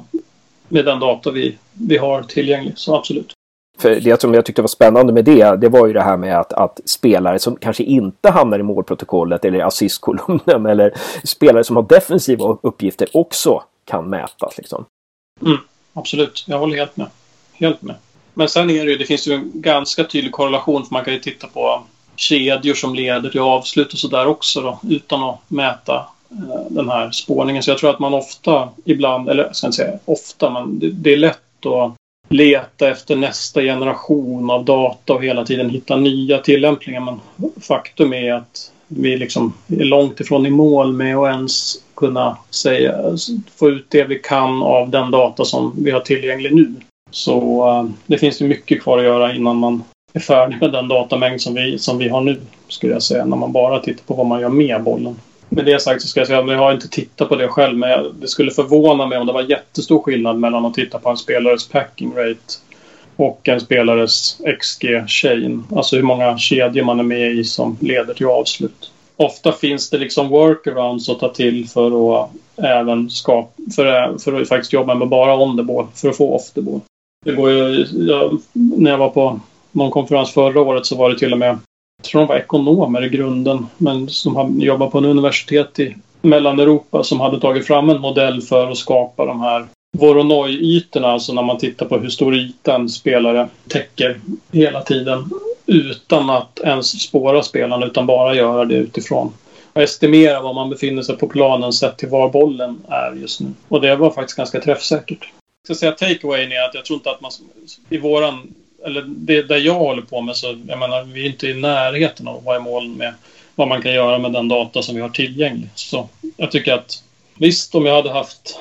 med 0.68 0.86
den 0.86 1.00
data 1.00 1.32
vi, 1.32 1.58
vi 1.74 1.98
har 1.98 2.24
tillgänglig. 2.24 2.78
Så 2.78 2.96
absolut. 2.96 3.34
För 3.78 4.00
det 4.00 4.22
som 4.22 4.34
jag 4.34 4.46
tyckte 4.46 4.62
var 4.62 4.68
spännande 4.68 5.14
med 5.14 5.26
det, 5.26 5.56
det 5.56 5.70
var 5.70 5.88
ju 5.88 5.94
det 5.94 6.02
här 6.02 6.18
med 6.18 6.40
att, 6.40 6.54
att 6.54 6.80
spelare 6.86 7.40
som 7.40 7.56
kanske 7.56 7.84
inte 7.84 8.30
hamnar 8.30 8.60
i 8.60 8.64
målprotokollet 8.64 9.46
eller 9.46 9.60
assistkolumnen 9.60 10.66
eller 10.70 10.94
spelare 11.24 11.64
som 11.64 11.76
har 11.76 11.84
defensiva 11.84 12.58
uppgifter 12.62 13.08
också 13.14 13.64
kan 13.86 14.10
mätas. 14.10 14.58
Liksom. 14.58 14.86
Mm, 15.46 15.58
absolut, 15.94 16.46
jag 16.48 16.60
håller 16.60 16.78
helt 16.78 16.98
med. 16.98 17.08
Helt 17.54 17.82
med. 17.82 17.96
Men 18.34 18.50
sen 18.50 18.70
är 18.70 18.86
det 18.86 18.92
ju, 18.92 18.98
det 18.98 19.06
finns 19.06 19.28
ju 19.28 19.34
en 19.34 19.52
ganska 19.54 20.04
tydlig 20.04 20.32
korrelation 20.32 20.86
för 20.86 20.94
man 20.94 21.04
kan 21.04 21.14
ju 21.14 21.20
titta 21.20 21.48
på 21.48 21.84
kedjor 22.18 22.74
som 22.74 22.96
leder 22.96 23.30
till 23.30 23.42
avslut 23.42 23.94
och 23.94 24.00
sådär 24.00 24.28
också 24.28 24.62
då, 24.62 24.80
utan 24.90 25.24
att 25.24 25.40
mäta 25.48 26.06
eh, 26.32 26.66
den 26.70 26.90
här 26.90 27.12
spårningen. 27.12 27.64
Så 27.64 27.72
jag 27.72 27.78
tror 27.78 27.90
att 27.90 28.00
man 28.00 28.14
ofta 28.14 28.70
ibland, 28.86 29.30
eller 29.30 29.44
jag 29.44 29.56
ska 29.56 29.68
inte 29.68 29.78
säga 29.78 30.00
ofta, 30.06 30.50
men 30.50 30.80
det, 30.80 30.90
det 30.90 31.14
är 31.14 31.18
lätt 31.18 31.66
att 31.66 31.94
leta 32.30 32.90
efter 32.90 33.16
nästa 33.16 33.62
generation 33.62 34.50
av 34.50 34.66
data 34.66 35.14
och 35.14 35.24
hela 35.24 35.46
tiden 35.46 35.70
hitta 35.70 35.96
nya 35.96 36.38
tillämpningar. 36.38 37.02
Men 37.02 37.20
faktum 37.62 38.14
är 38.14 38.34
att 38.34 38.72
vi 38.88 39.18
liksom 39.18 39.54
är 39.68 39.86
långt 39.86 40.20
ifrån 40.20 40.46
i 40.46 40.50
mål 40.50 40.94
med 40.94 41.18
att 41.18 41.30
ens 41.30 41.76
kunna 41.96 42.38
säga, 42.50 42.96
få 43.56 43.70
ut 43.70 43.86
det 43.90 44.04
vi 44.04 44.20
kan 44.20 44.64
av 44.64 44.90
den 44.90 45.12
data 45.12 45.46
som 45.46 45.76
vi 45.84 45.92
har 45.92 46.00
tillgänglig 46.00 46.56
nu. 46.56 46.74
Så 47.12 47.68
eh, 47.70 47.90
det 48.06 48.18
finns 48.18 48.42
ju 48.42 48.48
mycket 48.48 48.84
kvar 48.84 48.98
att 48.98 49.04
göra 49.04 49.36
innan 49.36 49.58
man 49.58 49.84
är 50.18 50.20
färdig 50.20 50.62
med 50.62 50.72
den 50.72 50.88
datamängd 50.88 51.42
som 51.42 51.54
vi, 51.54 51.80
som 51.80 51.98
vi 51.98 52.10
har 52.10 52.22
nu, 52.22 52.42
skulle 52.68 52.94
jag 52.94 53.04
säga, 53.04 53.26
när 53.26 53.38
man 53.38 53.52
bara 53.52 53.80
tittar 53.80 54.04
på 54.04 54.14
vad 54.14 54.26
man 54.26 54.42
gör 54.42 54.50
med 54.50 54.84
bollen. 54.84 55.16
Med 55.50 55.66
det 55.66 55.82
sagt 55.82 56.02
så 56.02 56.08
ska 56.08 56.20
jag 56.20 56.28
säga 56.28 56.40
att 56.40 56.52
jag 56.52 56.58
har 56.58 56.74
inte 56.74 56.90
tittat 56.90 57.30
på 57.30 57.36
det 57.36 57.48
själv 57.48 57.78
men 57.78 58.20
det 58.20 58.28
skulle 58.28 58.52
förvåna 58.52 59.06
mig 59.06 59.18
om 59.18 59.28
det 59.28 59.34
var 59.34 59.42
jättestor 59.42 60.00
skillnad 60.00 60.40
mellan 60.40 60.66
att 60.66 60.74
titta 60.74 61.00
på 61.00 61.10
en 61.10 61.18
spelares 61.18 61.68
packing 61.68 62.16
rate 62.16 62.54
och 63.16 63.48
en 63.48 63.60
spelares 63.60 64.42
XG 64.60 65.08
chain. 65.08 65.64
Alltså 65.76 65.96
hur 65.96 66.04
många 66.04 66.38
kedjor 66.38 66.84
man 66.84 67.00
är 67.00 67.04
med 67.04 67.32
i 67.32 67.44
som 67.44 67.78
leder 67.82 68.14
till 68.14 68.26
avslut. 68.26 68.92
Ofta 69.18 69.52
finns 69.52 69.90
det 69.90 69.98
liksom 69.98 70.30
workarounds 70.30 71.10
att 71.10 71.20
ta 71.20 71.30
till 71.30 71.68
för 71.70 72.22
att 72.22 72.30
även 72.56 73.10
skapa, 73.10 73.50
för, 73.76 74.18
för 74.18 74.42
att 74.42 74.48
faktiskt 74.48 74.74
jobba 74.74 74.96
med 74.96 75.08
bara 75.08 75.38
on 75.38 75.58
the 75.58 75.64
ball, 75.64 75.88
för 75.96 76.10
att 76.10 76.18
få 76.18 76.36
off 76.36 76.52
the 76.52 76.62
ball. 76.62 76.82
Det 77.26 77.32
går 77.32 77.52
ju, 77.52 77.86
jag, 77.94 78.40
när 78.54 78.92
jag 78.92 78.98
var 78.98 79.10
på 79.10 79.40
någon 79.72 79.92
konferens 79.92 80.32
förra 80.32 80.62
året 80.62 80.86
så 80.86 80.96
var 80.96 81.10
det 81.10 81.20
till 81.20 81.34
och 81.34 81.40
med 81.40 81.58
jag 81.98 82.06
tror 82.06 82.22
de 82.22 82.28
var 82.28 82.36
ekonomer 82.36 83.04
i 83.04 83.10
grunden, 83.10 83.68
men 83.78 84.10
som 84.10 84.62
jobbar 84.62 84.90
på 84.90 84.98
en 84.98 85.06
universitet 85.06 85.80
i 85.80 85.96
Mellaneuropa 86.22 87.04
som 87.04 87.20
hade 87.20 87.40
tagit 87.40 87.68
fram 87.68 87.90
en 87.90 88.02
modell 88.02 88.42
för 88.42 88.72
att 88.72 88.78
skapa 88.78 89.26
de 89.26 89.42
här 89.42 89.68
Voronoi-ytorna, 89.98 91.08
alltså 91.08 91.34
när 91.34 91.42
man 91.42 91.58
tittar 91.58 91.86
på 91.86 91.98
hur 91.98 92.10
stor 92.10 92.36
yta 92.36 92.76
en 92.76 92.90
spelare 92.90 93.50
täcker 93.68 94.20
hela 94.52 94.82
tiden 94.82 95.30
utan 95.66 96.30
att 96.30 96.60
ens 96.60 97.02
spåra 97.02 97.44
spelarna, 97.44 97.86
utan 97.86 98.06
bara 98.06 98.36
göra 98.36 98.66
det 98.66 98.76
utifrån 98.76 99.34
och 99.78 99.84
estimera 99.84 100.42
var 100.42 100.54
man 100.54 100.70
befinner 100.70 101.02
sig 101.02 101.18
på 101.18 101.28
planen 101.28 101.74
sett 101.74 101.98
till 101.98 102.10
var 102.10 102.30
bollen 102.30 102.78
är 102.88 103.14
just 103.14 103.40
nu. 103.40 103.54
Och 103.68 103.82
det 103.82 103.96
var 103.96 104.12
faktiskt 104.12 104.38
ganska 104.38 104.62
träffsäkert. 104.62 105.30
Jag 105.68 105.78
ska 105.78 105.80
säga 105.80 105.92
takeawayen 105.92 106.52
är 106.52 106.66
att 106.70 106.74
jag 106.74 106.86
tror 106.86 106.98
inte 106.98 107.12
att 107.12 107.22
man 107.22 107.32
i 107.90 107.98
våran 107.98 108.54
eller 108.86 109.02
det 109.08 109.42
där 109.42 109.58
jag 109.58 109.74
håller 109.74 110.02
på 110.02 110.22
med 110.22 110.36
så, 110.36 110.58
jag 110.68 110.80
menar, 110.80 111.04
vi 111.04 111.26
är 111.26 111.30
inte 111.30 111.48
i 111.48 111.54
närheten 111.54 112.28
av 112.28 112.38
att 112.38 112.46
vara 112.46 112.58
i 112.58 112.60
mål 112.60 112.88
med 112.88 113.14
vad 113.56 113.68
man 113.68 113.82
kan 113.82 113.94
göra 113.94 114.20
med 114.20 114.32
den 114.32 114.48
data 114.48 114.82
som 114.82 114.96
vi 114.96 115.02
har 115.02 115.10
tillgänglig. 115.10 115.70
Så 115.76 116.10
jag 116.38 116.52
tycker 116.52 116.74
att 116.74 117.04
visst, 117.36 117.76
om 117.76 117.86
jag 117.86 117.96
hade 117.96 118.12
haft 118.12 118.60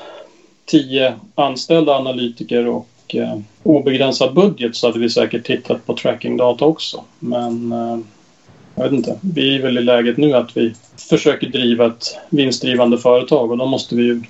tio 0.65 1.13
anställda 1.35 1.93
analytiker 1.95 2.67
och 2.67 2.87
eh, 3.07 3.39
obegränsad 3.63 4.33
budget 4.33 4.75
så 4.75 4.87
hade 4.87 4.99
vi 4.99 5.09
säkert 5.09 5.45
tittat 5.45 5.85
på 5.85 5.95
trackingdata 5.95 6.65
också. 6.65 7.03
Men 7.19 7.71
eh, 7.71 7.99
jag 8.75 8.83
vet 8.83 8.93
inte, 8.93 9.19
vi 9.21 9.55
är 9.55 9.61
väl 9.61 9.77
i 9.77 9.81
läget 9.81 10.17
nu 10.17 10.33
att 10.33 10.57
vi 10.57 10.73
försöker 11.09 11.47
driva 11.47 11.85
ett 11.85 12.17
vinstdrivande 12.29 12.97
företag 12.97 13.51
och 13.51 13.57
då 13.57 13.65
måste 13.65 13.95
vi 13.95 14.03
ju 14.03 14.23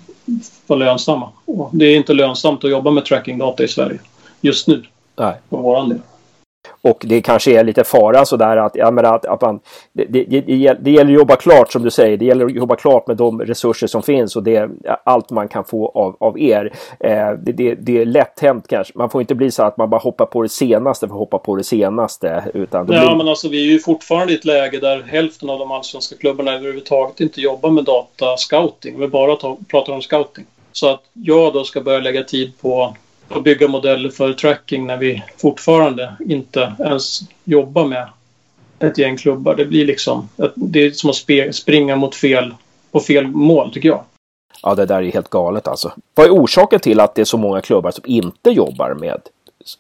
vara 0.68 0.80
lönsamma. 0.80 1.30
Och 1.46 1.70
det 1.74 1.86
är 1.86 1.96
inte 1.96 2.14
lönsamt 2.14 2.64
att 2.64 2.72
jobba 2.72 2.92
med 2.92 3.06
trackingdata 3.06 3.64
i 3.64 3.68
Sverige 3.68 4.00
just 4.42 4.68
nu. 4.68 4.84
Nej. 5.18 5.34
För 5.50 5.58
våran 5.58 5.90
del. 5.90 6.00
Och 6.82 6.98
det 7.08 7.22
kanske 7.22 7.60
är 7.60 7.64
lite 7.64 7.84
fara 7.84 8.26
sådär 8.26 8.58
att, 8.58 8.76
ja, 8.76 8.92
men 8.92 9.06
att, 9.06 9.26
att 9.26 9.42
man, 9.42 9.60
det, 9.94 10.06
det, 10.06 10.24
det, 10.24 10.74
det 10.82 10.92
gäller 10.92 11.12
att 11.12 11.20
jobba 11.20 11.36
klart 11.36 11.72
som 11.72 11.84
du 11.84 11.92
säger. 11.92 12.18
Det 12.18 12.26
gäller 12.26 12.46
att 12.46 12.56
jobba 12.56 12.76
klart 12.76 13.08
med 13.08 13.18
de 13.18 13.42
resurser 13.42 13.88
som 13.88 14.04
finns 14.04 14.36
och 14.36 14.44
det 14.44 14.70
allt 15.04 15.30
man 15.30 15.48
kan 15.48 15.64
få 15.64 15.90
av, 15.90 16.18
av 16.20 16.40
er. 16.40 16.74
Eh, 17.00 17.32
det, 17.32 17.52
det, 17.52 17.76
det 17.76 18.02
är 18.02 18.06
lätt 18.06 18.40
hänt 18.40 18.66
kanske. 18.70 18.94
Man 18.96 19.10
får 19.10 19.22
inte 19.22 19.36
bli 19.36 19.52
så 19.52 19.64
att 19.64 19.78
man 19.78 19.90
bara 19.90 20.02
hoppar 20.02 20.26
på 20.26 20.42
det 20.42 20.50
senaste 20.50 21.08
för 21.08 21.14
att 21.14 21.20
hoppa 21.20 21.38
på 21.38 21.56
det 21.56 21.64
senaste. 21.64 22.44
Utan 22.54 22.80
ja, 22.80 23.06
blir... 23.06 23.16
men 23.16 23.28
alltså 23.28 23.50
vi 23.50 23.68
är 23.68 23.72
ju 23.72 23.80
fortfarande 23.80 24.34
i 24.34 24.36
ett 24.36 24.46
läge 24.46 24.80
där 24.80 25.04
hälften 25.08 25.50
av 25.50 25.60
de 25.60 25.72
allsvenska 25.72 26.16
klubbarna 26.16 26.54
överhuvudtaget 26.54 27.20
inte 27.20 27.42
jobbar 27.42 27.70
med 27.70 27.84
datascouting. 27.84 29.00
Vi 29.00 29.08
bara 29.08 29.36
tar, 29.36 29.58
pratar 29.68 29.94
om 29.94 30.02
scouting. 30.02 30.46
Så 30.72 30.90
att 30.90 31.02
jag 31.14 31.54
då 31.54 31.64
ska 31.64 31.82
börja 31.82 32.00
lägga 32.00 32.24
tid 32.24 32.52
på 32.62 32.96
att 33.30 33.44
bygga 33.44 33.68
modeller 33.68 34.10
för 34.10 34.34
tracking 34.34 34.88
när 34.88 34.98
vi 34.98 35.24
fortfarande 35.38 36.14
inte 36.30 36.74
ens 36.80 37.20
jobbar 37.44 37.86
med 37.86 38.08
ett 38.80 38.98
gäng 38.98 39.18
klubbar. 39.18 39.56
Det 39.56 39.66
blir 39.66 39.86
liksom, 39.86 40.30
det 40.56 40.80
är 40.80 40.92
som 40.92 41.10
att 41.10 41.56
springa 41.56 41.96
mot 41.96 42.16
fel, 42.16 42.54
på 42.92 43.00
fel 43.00 43.28
mål 43.28 43.74
tycker 43.74 43.90
jag. 43.90 44.04
Ja, 44.64 44.76
det 44.76 44.86
där 44.86 45.04
är 45.04 45.12
helt 45.12 45.30
galet 45.30 45.68
alltså. 45.68 45.92
Vad 46.16 46.26
är 46.26 46.32
orsaken 46.32 46.80
till 46.80 47.00
att 47.00 47.16
det 47.16 47.22
är 47.22 47.26
så 47.26 47.38
många 47.38 47.62
klubbar 47.62 47.92
som 47.92 48.04
inte 48.08 48.50
jobbar 48.50 48.94
med 48.94 49.22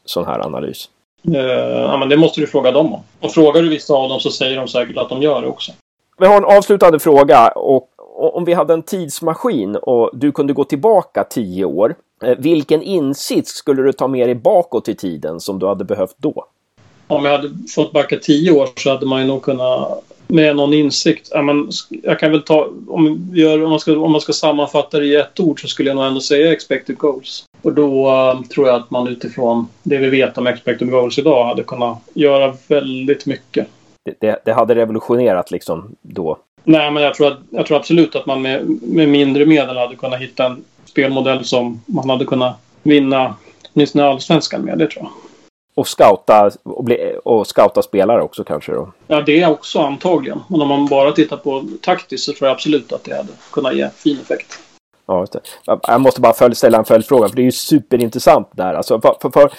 sån 0.06 0.26
här 0.26 0.40
analys? 0.40 0.90
Uh, 1.28 1.38
ja, 1.38 1.98
men 1.98 2.10
det 2.10 2.18
måste 2.18 2.42
du 2.42 2.48
fråga 2.48 2.72
dem 2.72 2.94
om. 2.94 3.02
Och 3.20 3.34
frågar 3.34 3.62
du 3.62 3.70
vissa 3.70 3.94
av 3.94 4.10
dem 4.10 4.20
så 4.20 4.32
säger 4.32 4.58
de 4.58 4.68
säkert 4.68 4.98
att 4.98 5.10
de 5.10 5.22
gör 5.22 5.42
det 5.42 5.48
också. 5.48 5.72
Vi 6.18 6.26
har 6.26 6.38
en 6.38 6.46
avslutande 6.46 7.00
fråga 7.00 7.48
och 7.48 7.90
om 8.18 8.46
vi 8.46 8.54
hade 8.54 8.74
en 8.74 8.84
tidsmaskin 8.84 9.76
och 9.76 10.10
du 10.14 10.32
kunde 10.32 10.54
gå 10.54 10.64
tillbaka 10.64 11.24
tio 11.24 11.66
år 11.66 11.96
Eh, 12.24 12.36
vilken 12.38 12.82
insikt 12.82 13.48
skulle 13.48 13.82
du 13.82 13.94
ta 13.94 14.08
med 14.08 14.28
dig 14.28 14.36
bakåt 14.36 14.90
i 14.90 14.96
tiden 14.96 15.40
som 15.40 15.60
du 15.60 15.68
hade 15.68 15.84
behövt 15.84 16.16
då? 16.18 16.46
Om 17.08 17.26
jag 17.26 17.32
hade 17.32 17.50
fått 17.76 17.92
backa 17.92 18.18
tio 18.18 18.52
år 18.52 18.68
så 18.76 18.90
hade 18.90 19.06
man 19.06 19.22
ju 19.22 19.28
nog 19.28 19.42
kunnat 19.42 20.04
med 20.28 20.56
någon 20.56 20.74
insikt. 20.74 21.30
Ja, 21.34 21.42
men 21.42 21.70
jag 22.04 22.20
kan 22.20 22.32
väl 22.32 22.42
ta, 22.42 22.70
om, 22.88 23.32
gör, 23.34 23.64
om, 23.64 23.70
man 23.70 23.80
ska, 23.80 24.00
om 24.00 24.12
man 24.12 24.22
ska 24.22 24.34
sammanfatta 24.34 25.00
det 25.00 25.06
i 25.06 25.16
ett 25.16 25.40
ord 25.40 25.62
så 25.62 25.68
skulle 25.68 25.90
jag 25.90 25.96
nog 25.96 26.06
ändå 26.06 26.20
säga 26.20 26.52
expected 26.52 26.98
goals. 26.98 27.44
Och 27.62 27.74
då 27.74 28.10
uh, 28.10 28.42
tror 28.42 28.68
jag 28.68 28.76
att 28.76 28.92
man 28.92 29.08
utifrån 29.08 29.68
det 29.84 29.98
vi 29.98 30.10
vet 30.10 30.38
om 30.38 30.48
expected 30.48 30.92
goals 30.92 31.20
idag 31.20 31.46
hade 31.46 31.64
kunnat 31.64 31.98
göra 32.14 32.54
väldigt 32.68 33.26
mycket. 33.26 33.68
Det, 34.06 34.16
det, 34.20 34.42
det 34.46 34.54
hade 34.54 34.76
revolutionerat 34.76 35.52
liksom 35.52 35.96
då? 36.02 36.38
Nej, 36.70 36.92
men 36.92 37.04
jag 37.04 37.14
tror, 37.14 37.28
att, 37.28 37.40
jag 37.50 37.66
tror 37.66 37.78
absolut 37.78 38.16
att 38.16 38.26
man 38.26 38.42
med, 38.42 38.82
med 38.82 39.10
mindre 39.10 39.46
medel 39.46 39.78
hade 39.78 39.96
kunnat 39.96 40.22
hitta 40.22 40.46
en 40.46 40.64
spelmodell 40.86 41.46
som 41.46 41.82
man 41.86 42.10
hade 42.10 42.26
kunnat 42.26 42.56
vinna 42.84 43.36
åtminstone 43.74 44.06
allsvenskan 44.06 44.62
med, 44.62 44.78
det 44.78 44.88
tror 44.88 45.04
jag. 45.06 45.12
Och 45.76 45.88
scouta, 45.88 46.52
och, 46.64 46.84
bli, 46.84 47.16
och 47.24 47.48
scouta 47.48 47.82
spelare 47.82 48.22
också 48.22 48.44
kanske 48.44 48.72
då? 48.72 48.92
Ja, 49.08 49.22
det 49.22 49.42
är 49.42 49.50
också 49.50 49.80
antagligen. 49.80 50.40
Men 50.48 50.62
om 50.62 50.68
man 50.68 50.86
bara 50.86 51.12
tittar 51.12 51.38
på 51.38 51.64
taktiskt 51.82 52.24
så 52.24 52.34
tror 52.34 52.48
jag 52.48 52.56
absolut 52.56 52.94
att 52.94 53.04
det 53.04 53.16
hade 53.16 53.34
kunnat 53.52 53.76
ge 53.76 53.90
fin 53.90 54.18
effekt. 54.22 54.60
Ja, 55.08 55.20
just 55.20 55.34
det. 55.34 55.40
Jag 55.88 56.02
måste 56.02 56.22
bara 56.22 56.54
ställa 56.54 56.78
en 56.78 56.86
följdfråga, 56.86 57.30
för 57.30 57.36
det 57.36 57.42
är 57.42 57.44
ju 57.44 57.52
superintressant 57.52 58.48
där. 58.52 58.74
Alltså, 58.74 59.02
för, 59.02 59.16
för, 59.22 59.30
för, 59.30 59.50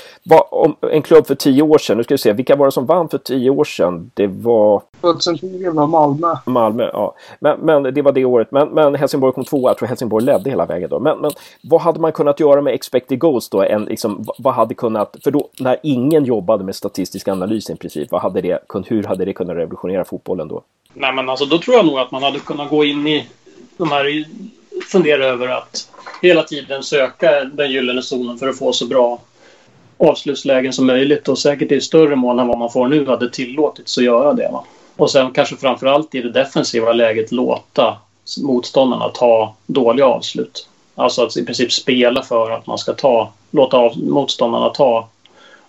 om 0.55 0.77
en 0.93 1.03
klubb 1.03 1.27
för 1.27 1.35
tio 1.35 1.63
år 1.63 1.79
sedan, 1.79 1.97
nu 1.97 2.05
ska 2.05 2.15
vi 2.15 2.19
se, 2.19 2.33
vilka 2.33 2.57
var 2.57 2.67
det 2.67 2.73
som 2.73 2.87
vann 2.87 3.09
för 3.09 3.19
tio 3.19 3.51
år 3.51 3.65
sedan? 3.65 4.11
Det 4.15 4.27
var... 4.27 4.83
2010 5.01 5.71
var 5.71 5.87
Malmö. 5.87 6.37
Malmö, 6.45 6.91
ja. 6.93 7.15
Men, 7.41 7.61
men 7.61 7.83
det 7.95 8.03
var 8.03 8.13
det 8.13 8.25
året. 8.25 8.49
Men, 8.51 8.69
men 8.69 8.95
Helsingborg 8.95 9.33
kom 9.33 9.45
tvåa, 9.45 9.71
jag 9.71 9.79
tror 9.79 9.89
Helsingborg 9.89 10.25
ledde 10.25 10.51
hela 10.51 10.67
vägen 10.67 10.91
då. 10.91 10.99
Men, 11.01 11.19
men 11.19 11.31
vad 11.63 11.81
hade 11.81 12.01
man 12.01 12.13
kunnat 12.13 12.41
göra 12.41 12.61
med 12.61 12.75
expected 12.75 13.19
goals 13.19 13.49
då? 13.49 13.63
En, 13.63 13.85
liksom, 13.85 14.25
vad 14.39 14.55
hade 14.55 14.75
kunnat, 14.75 15.17
för 15.25 15.31
då 15.31 15.49
när 15.61 15.77
ingen 15.83 16.25
jobbade 16.25 16.65
med 16.65 16.75
statistisk 16.75 17.29
analys 17.29 17.71
i 17.71 17.77
princip, 17.77 18.13
vad 18.13 18.21
hade 18.21 18.41
det, 18.41 18.59
hur 18.87 19.03
hade 19.03 19.25
det 19.25 19.33
kunnat 19.33 19.57
revolutionera 19.57 20.05
fotbollen 20.05 20.49
då? 20.49 20.63
Nej 20.95 21.13
men 21.13 21.29
alltså 21.29 21.45
då 21.45 21.59
tror 21.59 21.77
jag 21.77 21.87
nog 21.87 21.99
att 21.99 22.11
man 22.11 22.23
hade 22.23 22.39
kunnat 22.39 22.71
gå 22.71 22.85
in 22.85 23.07
i 23.07 23.27
de 23.77 23.91
här 23.91 24.25
fundera 24.87 25.27
över 25.27 25.49
att 25.49 25.91
hela 26.23 26.43
tiden 26.43 26.83
söka 26.83 27.45
den 27.45 27.71
gyllene 27.71 28.03
zonen 28.03 28.39
för 28.39 28.49
att 28.49 28.59
få 28.59 28.73
så 28.73 28.87
bra 28.87 29.21
avslutslägen 29.99 30.73
som 30.73 30.87
möjligt 30.87 31.29
och 31.29 31.39
säkert 31.39 31.73
i 31.73 31.81
större 31.81 32.17
mån 32.17 32.39
än 32.39 32.47
vad 32.47 32.59
man 32.59 32.71
får 32.71 32.89
nu 32.89 33.07
hade 33.07 33.31
tillåtits 33.31 33.99
att 33.99 34.05
göra 34.05 34.33
det. 34.33 34.49
Va? 34.53 34.65
Och 34.97 35.11
sen 35.11 35.33
kanske 35.33 35.57
framförallt 35.57 36.15
i 36.15 36.21
det 36.21 36.31
defensiva 36.31 36.93
läget 36.93 37.33
låta 37.33 37.97
motståndarna 38.43 39.09
ta 39.09 39.55
dåliga 39.67 40.07
avslut. 40.07 40.69
Alltså 40.95 41.23
att 41.23 41.37
i 41.37 41.45
princip 41.45 41.73
spela 41.73 42.23
för 42.23 42.51
att 42.51 42.67
man 42.67 42.79
ska 42.79 42.93
ta, 42.93 43.33
låta 43.51 43.77
av, 43.77 43.99
motståndarna 43.99 44.69
ta 44.69 45.09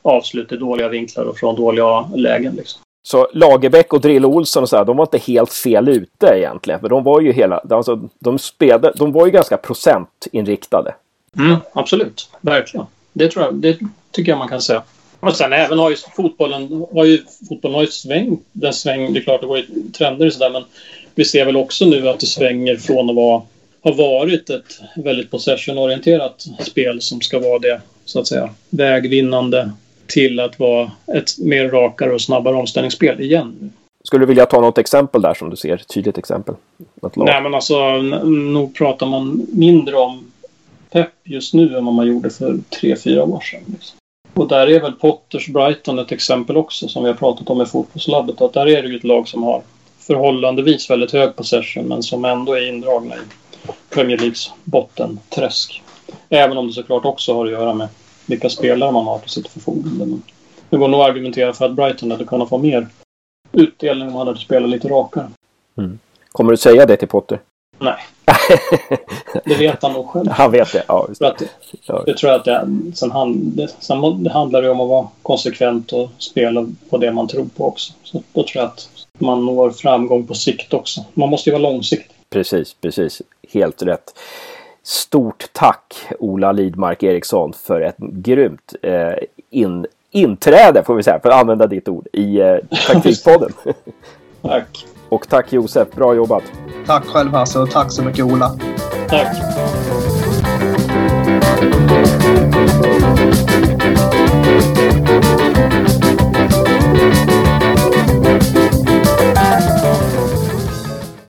avslut 0.01 0.51
i 0.51 0.57
dåliga 0.57 0.87
vinklar 0.87 1.23
och 1.23 1.37
från 1.37 1.55
dåliga 1.55 2.09
lägen. 2.15 2.55
Liksom. 2.55 2.81
Så 3.03 3.27
Lagerbäck 3.33 3.93
och 3.93 4.01
Drill 4.01 4.25
Olsson 4.25 4.63
och 4.63 4.69
så 4.69 4.77
här, 4.77 4.85
de 4.85 4.97
var 4.97 5.05
inte 5.05 5.17
helt 5.17 5.53
fel 5.53 5.89
ute 5.89 6.27
egentligen. 6.27 6.79
För 6.79 6.89
de 6.89 7.03
var 7.03 7.21
ju 7.21 7.31
hela, 7.31 7.57
alltså, 7.69 8.09
de 8.19 8.39
spelade, 8.39 8.93
de 8.95 9.12
var 9.12 9.25
ju 9.25 9.31
ganska 9.31 9.57
procentinriktade. 9.57 10.93
Mm, 11.38 11.57
absolut, 11.73 12.29
verkligen. 12.41 12.85
Det 13.13 13.27
tror 13.27 13.45
jag, 13.45 13.55
det 13.55 13.77
tycker 14.12 14.31
jag 14.31 14.39
man 14.39 14.47
kan 14.47 14.62
säga. 14.62 14.83
Och 15.19 15.35
sen 15.35 15.53
även 15.53 15.79
har 15.79 15.89
ju 15.89 15.95
fotbollen, 16.15 16.85
har 16.93 17.05
ju, 17.05 17.23
fotbollen 17.49 17.75
har 17.75 17.81
ju 17.81 17.88
svängt. 17.88 18.45
Den 18.51 18.73
sväng, 18.73 19.13
det 19.13 19.19
är 19.19 19.23
klart 19.23 19.41
det 19.41 19.47
går 19.47 19.57
ju 19.57 19.65
trender 19.97 20.25
och 20.27 20.33
sådär 20.33 20.49
men 20.49 20.63
vi 21.15 21.25
ser 21.25 21.45
väl 21.45 21.57
också 21.57 21.85
nu 21.85 22.09
att 22.09 22.19
det 22.19 22.25
svänger 22.25 22.77
från 22.77 23.09
att 23.09 23.15
vara, 23.15 23.41
ha 23.83 23.91
varit 23.91 24.49
ett 24.49 24.79
väldigt 24.95 25.31
possession-orienterat 25.31 26.45
spel 26.59 27.01
som 27.01 27.21
ska 27.21 27.39
vara 27.39 27.59
det, 27.59 27.81
så 28.05 28.19
att 28.19 28.27
säga, 28.27 28.49
vägvinnande 28.69 29.71
till 30.09 30.39
att 30.39 30.59
vara 30.59 30.91
ett 31.17 31.37
mer 31.37 31.69
rakare 31.69 32.13
och 32.13 32.21
snabbare 32.21 32.55
omställningsspel 32.55 33.21
igen. 33.21 33.73
Skulle 34.03 34.21
du 34.21 34.27
vilja 34.27 34.45
ta 34.45 34.61
något 34.61 34.77
exempel 34.77 35.21
där 35.21 35.33
som 35.33 35.49
du 35.49 35.55
ser? 35.55 35.77
Tydligt 35.77 36.17
exempel? 36.17 36.55
Nej, 37.15 37.41
men 37.41 37.53
alltså 37.53 37.97
nog 37.97 38.75
pratar 38.75 39.05
man 39.05 39.47
mindre 39.51 39.95
om 39.95 40.31
pepp 40.91 41.13
just 41.23 41.53
nu 41.53 41.77
än 41.77 41.85
vad 41.85 41.93
man 41.93 42.07
gjorde 42.07 42.29
för 42.29 42.57
tre, 42.79 42.95
fyra 42.95 43.23
år 43.23 43.39
sedan. 43.39 43.61
Liksom. 43.65 43.97
Och 44.33 44.47
där 44.47 44.67
är 44.67 44.79
väl 44.79 44.91
Potters 44.91 45.47
Brighton 45.47 45.99
ett 45.99 46.11
exempel 46.11 46.57
också 46.57 46.87
som 46.87 47.03
vi 47.03 47.09
har 47.09 47.15
pratat 47.15 47.49
om 47.49 47.61
i 47.61 47.65
fotbollslabbet. 47.65 48.41
Att 48.41 48.53
där 48.53 48.67
är 48.67 48.81
det 48.81 48.87
ju 48.89 48.95
ett 48.95 49.03
lag 49.03 49.27
som 49.27 49.43
har 49.43 49.61
förhållandevis 49.99 50.89
väldigt 50.89 51.11
hög 51.11 51.35
possession 51.35 51.87
men 51.87 52.03
som 52.03 52.25
ändå 52.25 52.53
är 52.53 52.69
indragna 52.69 53.15
i 53.15 53.19
Premier 53.89 54.17
Leagues 54.17 54.51
bottenträsk. 54.63 55.81
Även 56.29 56.57
om 56.57 56.67
det 56.67 56.73
såklart 56.73 57.05
också 57.05 57.33
har 57.33 57.45
att 57.45 57.51
göra 57.51 57.73
med 57.73 57.87
vilka 58.29 58.49
spelare 58.49 58.91
man 58.91 59.05
har 59.05 59.19
till 59.19 59.29
sitt 59.29 59.47
förfogande. 59.47 60.05
Men 60.05 60.23
det 60.69 60.77
går 60.77 60.87
nog 60.87 61.01
att 61.01 61.09
argumentera 61.09 61.53
för 61.53 61.65
att 61.65 61.73
Brighton 61.73 62.11
hade 62.11 62.25
kunnat 62.25 62.49
få 62.49 62.57
mer 62.57 62.87
utdelning 63.51 64.07
om 64.07 64.13
man 64.13 64.27
hade 64.27 64.39
spelat 64.39 64.69
lite 64.69 64.87
rakare. 64.87 65.29
Mm. 65.77 65.99
Kommer 66.31 66.51
du 66.51 66.57
säga 66.57 66.85
det 66.85 66.97
till 66.97 67.07
Potter? 67.07 67.39
Nej. 67.79 67.95
det 69.45 69.55
vet 69.55 69.83
han 69.83 69.93
nog 69.93 70.07
själv. 70.07 70.27
Han 70.31 70.51
vet 70.51 70.73
det? 70.73 70.83
Ja. 70.87 71.07
För 71.17 71.25
att, 71.25 71.41
jag 72.05 72.17
tror 72.17 72.31
att 72.31 72.45
det, 72.45 72.67
sen, 72.95 73.11
hand, 73.11 73.37
det, 73.37 73.67
sen 73.79 74.23
det 74.23 74.31
handlar 74.31 74.61
det 74.61 74.69
om 74.69 74.81
att 74.81 74.89
vara 74.89 75.07
konsekvent 75.21 75.91
och 75.91 76.09
spela 76.17 76.67
på 76.89 76.97
det 76.97 77.11
man 77.11 77.27
tror 77.27 77.45
på 77.57 77.67
också. 77.67 77.93
Så 78.03 78.23
då 78.33 78.43
tror 78.43 78.63
jag 78.63 78.65
att 78.65 78.89
man 79.17 79.45
når 79.45 79.71
framgång 79.71 80.27
på 80.27 80.33
sikt 80.33 80.73
också. 80.73 81.05
Man 81.13 81.29
måste 81.29 81.49
ju 81.49 81.51
vara 81.51 81.71
långsiktig. 81.71 82.15
Precis, 82.29 82.73
precis. 82.73 83.21
Helt 83.53 83.81
rätt. 83.81 84.13
Stort 84.89 85.49
tack 85.54 86.08
Ola 86.19 86.52
Lidmark 86.52 87.04
Eriksson 87.04 87.54
för 87.54 87.82
ett 87.82 87.97
grymt 87.97 88.73
eh, 88.82 89.13
in, 89.49 89.86
inträde, 90.12 90.84
får 90.84 90.95
vi 90.95 91.04
säga, 91.04 91.19
för 91.19 91.30
att 91.30 91.41
använda 91.41 91.67
ditt 91.67 91.88
ord, 91.88 92.08
i 92.13 92.39
eh, 92.39 92.56
Taktikpodden. 92.88 93.54
tack. 94.41 94.86
Och 95.10 95.30
tack 95.30 95.54
Josef, 95.54 95.91
bra 95.91 96.13
jobbat. 96.13 96.43
Tack 96.86 97.06
själv 97.06 97.32
Hasse 97.32 97.60
och 97.60 97.71
tack 97.71 97.91
så 97.91 98.04
mycket 98.04 98.25
Ola. 98.25 98.52
Tack. 99.10 99.38